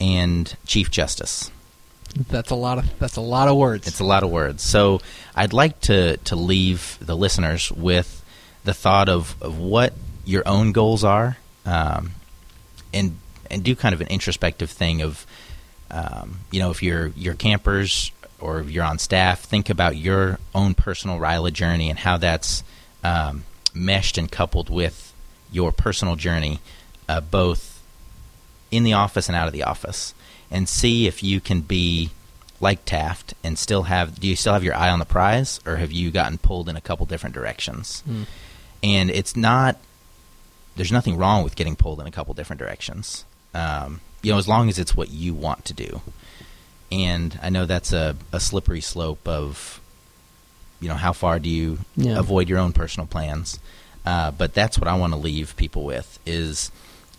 and 0.00 0.54
chief 0.66 0.90
justice. 0.90 1.50
That's 2.28 2.50
a 2.50 2.54
lot 2.54 2.78
of 2.78 2.98
that's 2.98 3.16
a 3.16 3.22
lot 3.22 3.48
of 3.48 3.56
words. 3.56 3.86
It's 3.86 4.00
a 4.00 4.04
lot 4.04 4.22
of 4.22 4.30
words. 4.30 4.62
So 4.62 5.00
I'd 5.34 5.52
like 5.52 5.80
to, 5.82 6.18
to 6.18 6.36
leave 6.36 6.98
the 7.00 7.16
listeners 7.16 7.72
with 7.72 8.22
the 8.64 8.74
thought 8.74 9.08
of, 9.08 9.34
of 9.40 9.58
what 9.58 9.94
your 10.24 10.46
own 10.46 10.72
goals 10.72 11.04
are, 11.04 11.38
um, 11.64 12.12
and 12.92 13.16
and 13.50 13.64
do 13.64 13.74
kind 13.74 13.94
of 13.94 14.00
an 14.00 14.08
introspective 14.08 14.70
thing 14.70 15.02
of, 15.02 15.26
um, 15.92 16.40
you 16.50 16.58
know, 16.58 16.70
if 16.70 16.82
you're 16.82 17.08
you're 17.08 17.34
campers 17.34 18.10
or 18.40 18.60
if 18.60 18.70
you're 18.70 18.84
on 18.84 18.98
staff, 18.98 19.40
think 19.40 19.70
about 19.70 19.96
your 19.96 20.38
own 20.54 20.74
personal 20.74 21.18
Ryla 21.18 21.52
journey 21.52 21.90
and 21.90 21.98
how 21.98 22.16
that's 22.16 22.64
um, 23.04 23.44
meshed 23.74 24.18
and 24.18 24.30
coupled 24.30 24.68
with 24.68 25.12
your 25.52 25.70
personal 25.70 26.16
journey, 26.16 26.60
uh, 27.08 27.20
both 27.20 27.82
in 28.70 28.84
the 28.84 28.94
office 28.94 29.28
and 29.28 29.36
out 29.36 29.46
of 29.46 29.52
the 29.52 29.62
office, 29.62 30.14
and 30.50 30.68
see 30.68 31.06
if 31.06 31.22
you 31.22 31.40
can 31.40 31.60
be 31.60 32.10
like 32.58 32.84
Taft 32.84 33.34
and 33.44 33.58
still 33.58 33.84
have. 33.84 34.18
Do 34.18 34.26
you 34.26 34.34
still 34.34 34.54
have 34.54 34.64
your 34.64 34.74
eye 34.74 34.88
on 34.88 34.98
the 34.98 35.04
prize, 35.04 35.60
or 35.66 35.76
have 35.76 35.92
you 35.92 36.10
gotten 36.10 36.38
pulled 36.38 36.68
in 36.68 36.76
a 36.76 36.80
couple 36.80 37.04
different 37.06 37.34
directions? 37.34 38.00
Hmm. 38.00 38.22
And 38.82 39.10
it's 39.10 39.36
not. 39.36 39.76
There's 40.74 40.90
nothing 40.90 41.18
wrong 41.18 41.44
with 41.44 41.54
getting 41.54 41.76
pulled 41.76 42.00
in 42.00 42.06
a 42.06 42.10
couple 42.10 42.32
different 42.32 42.58
directions. 42.58 43.26
Um, 43.52 44.00
you 44.22 44.32
know, 44.32 44.38
as 44.38 44.48
long 44.48 44.68
as 44.68 44.78
it's 44.78 44.94
what 44.96 45.10
you 45.10 45.34
want 45.34 45.64
to 45.66 45.74
do. 45.74 46.00
And 46.90 47.38
I 47.42 47.50
know 47.50 47.66
that's 47.66 47.92
a, 47.92 48.16
a 48.32 48.40
slippery 48.40 48.80
slope 48.80 49.26
of, 49.26 49.80
you 50.80 50.88
know, 50.88 50.94
how 50.94 51.12
far 51.12 51.38
do 51.38 51.48
you 51.48 51.78
Yeah. 51.96 52.18
avoid 52.18 52.48
your 52.48 52.58
own 52.58 52.72
personal 52.72 53.06
plans? 53.06 53.58
Uh, 54.04 54.30
but 54.30 54.52
that's 54.52 54.78
what 54.78 54.88
I 54.88 54.96
want 54.96 55.12
to 55.12 55.18
leave 55.18 55.54
people 55.56 55.84
with 55.84 56.18
is, 56.26 56.70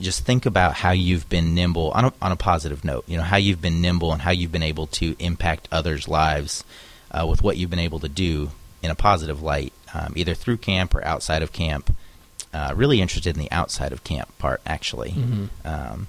just 0.02 0.26
think 0.26 0.46
about 0.46 0.74
how 0.74 0.92
you've 0.92 1.30
been 1.30 1.54
nimble 1.56 1.92
on 1.92 2.06
a, 2.06 2.14
on 2.22 2.32
a 2.32 2.36
positive 2.36 2.84
note. 2.84 3.06
You 3.08 3.18
know 3.18 3.24
how 3.24 3.38
you've 3.38 3.62
been 3.62 3.80
nimble 3.80 4.12
and 4.12 4.22
how 4.24 4.32
you've 4.32 4.52
been 4.52 4.64
able 4.64 4.88
to 4.88 5.16
impact 5.20 5.68
others' 5.72 6.08
lives 6.08 6.64
uh, 7.12 7.26
with 7.30 7.42
what 7.44 7.58
you've 7.58 7.70
been 7.70 7.80
able 7.80 8.00
to 8.00 8.10
do 8.10 8.52
in 8.82 8.90
a 8.92 8.96
positive 8.96 9.42
light, 9.42 9.72
um, 9.94 10.12
either 10.16 10.34
through 10.34 10.58
camp 10.58 10.94
or 10.96 11.06
outside 11.06 11.42
of 11.44 11.54
camp. 11.54 11.96
Uh, 12.54 12.74
really 12.76 13.02
interested 13.02 13.36
in 13.38 13.42
the 13.42 13.52
outside 13.52 13.94
of 13.94 14.04
camp 14.04 14.36
part, 14.40 14.62
actually, 14.66 15.12
Mm-hmm. 15.12 15.46
um, 15.68 16.08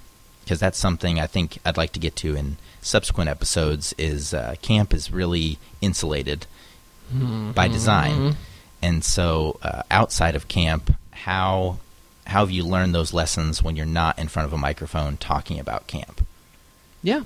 that's 0.59 0.77
something 0.77 1.19
I 1.19 1.27
think 1.27 1.57
I'd 1.65 1.77
like 1.77 1.91
to 1.93 1.99
get 1.99 2.15
to 2.17 2.35
in 2.35 2.57
subsequent 2.81 3.29
episodes. 3.29 3.93
Is 3.97 4.33
uh, 4.33 4.55
camp 4.61 4.93
is 4.93 5.11
really 5.11 5.57
insulated 5.81 6.45
Mm-hmm. 7.13 7.51
by 7.51 7.67
design, 7.67 8.35
and 8.81 9.03
so 9.03 9.59
uh, 9.61 9.83
outside 9.91 10.35
of 10.35 10.47
camp, 10.47 10.91
how 11.11 11.77
how 12.25 12.39
have 12.39 12.49
you 12.49 12.63
learned 12.63 12.95
those 12.95 13.13
lessons 13.13 13.61
when 13.61 13.75
you're 13.75 13.85
not 13.85 14.17
in 14.17 14.27
front 14.27 14.47
of 14.47 14.53
a 14.53 14.57
microphone 14.57 15.17
talking 15.17 15.59
about 15.59 15.85
camp? 15.85 16.25
Yeah, 17.03 17.21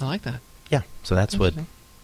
I 0.00 0.06
like 0.06 0.22
that. 0.22 0.40
Yeah, 0.70 0.82
so 1.02 1.14
that's 1.14 1.36
what. 1.36 1.52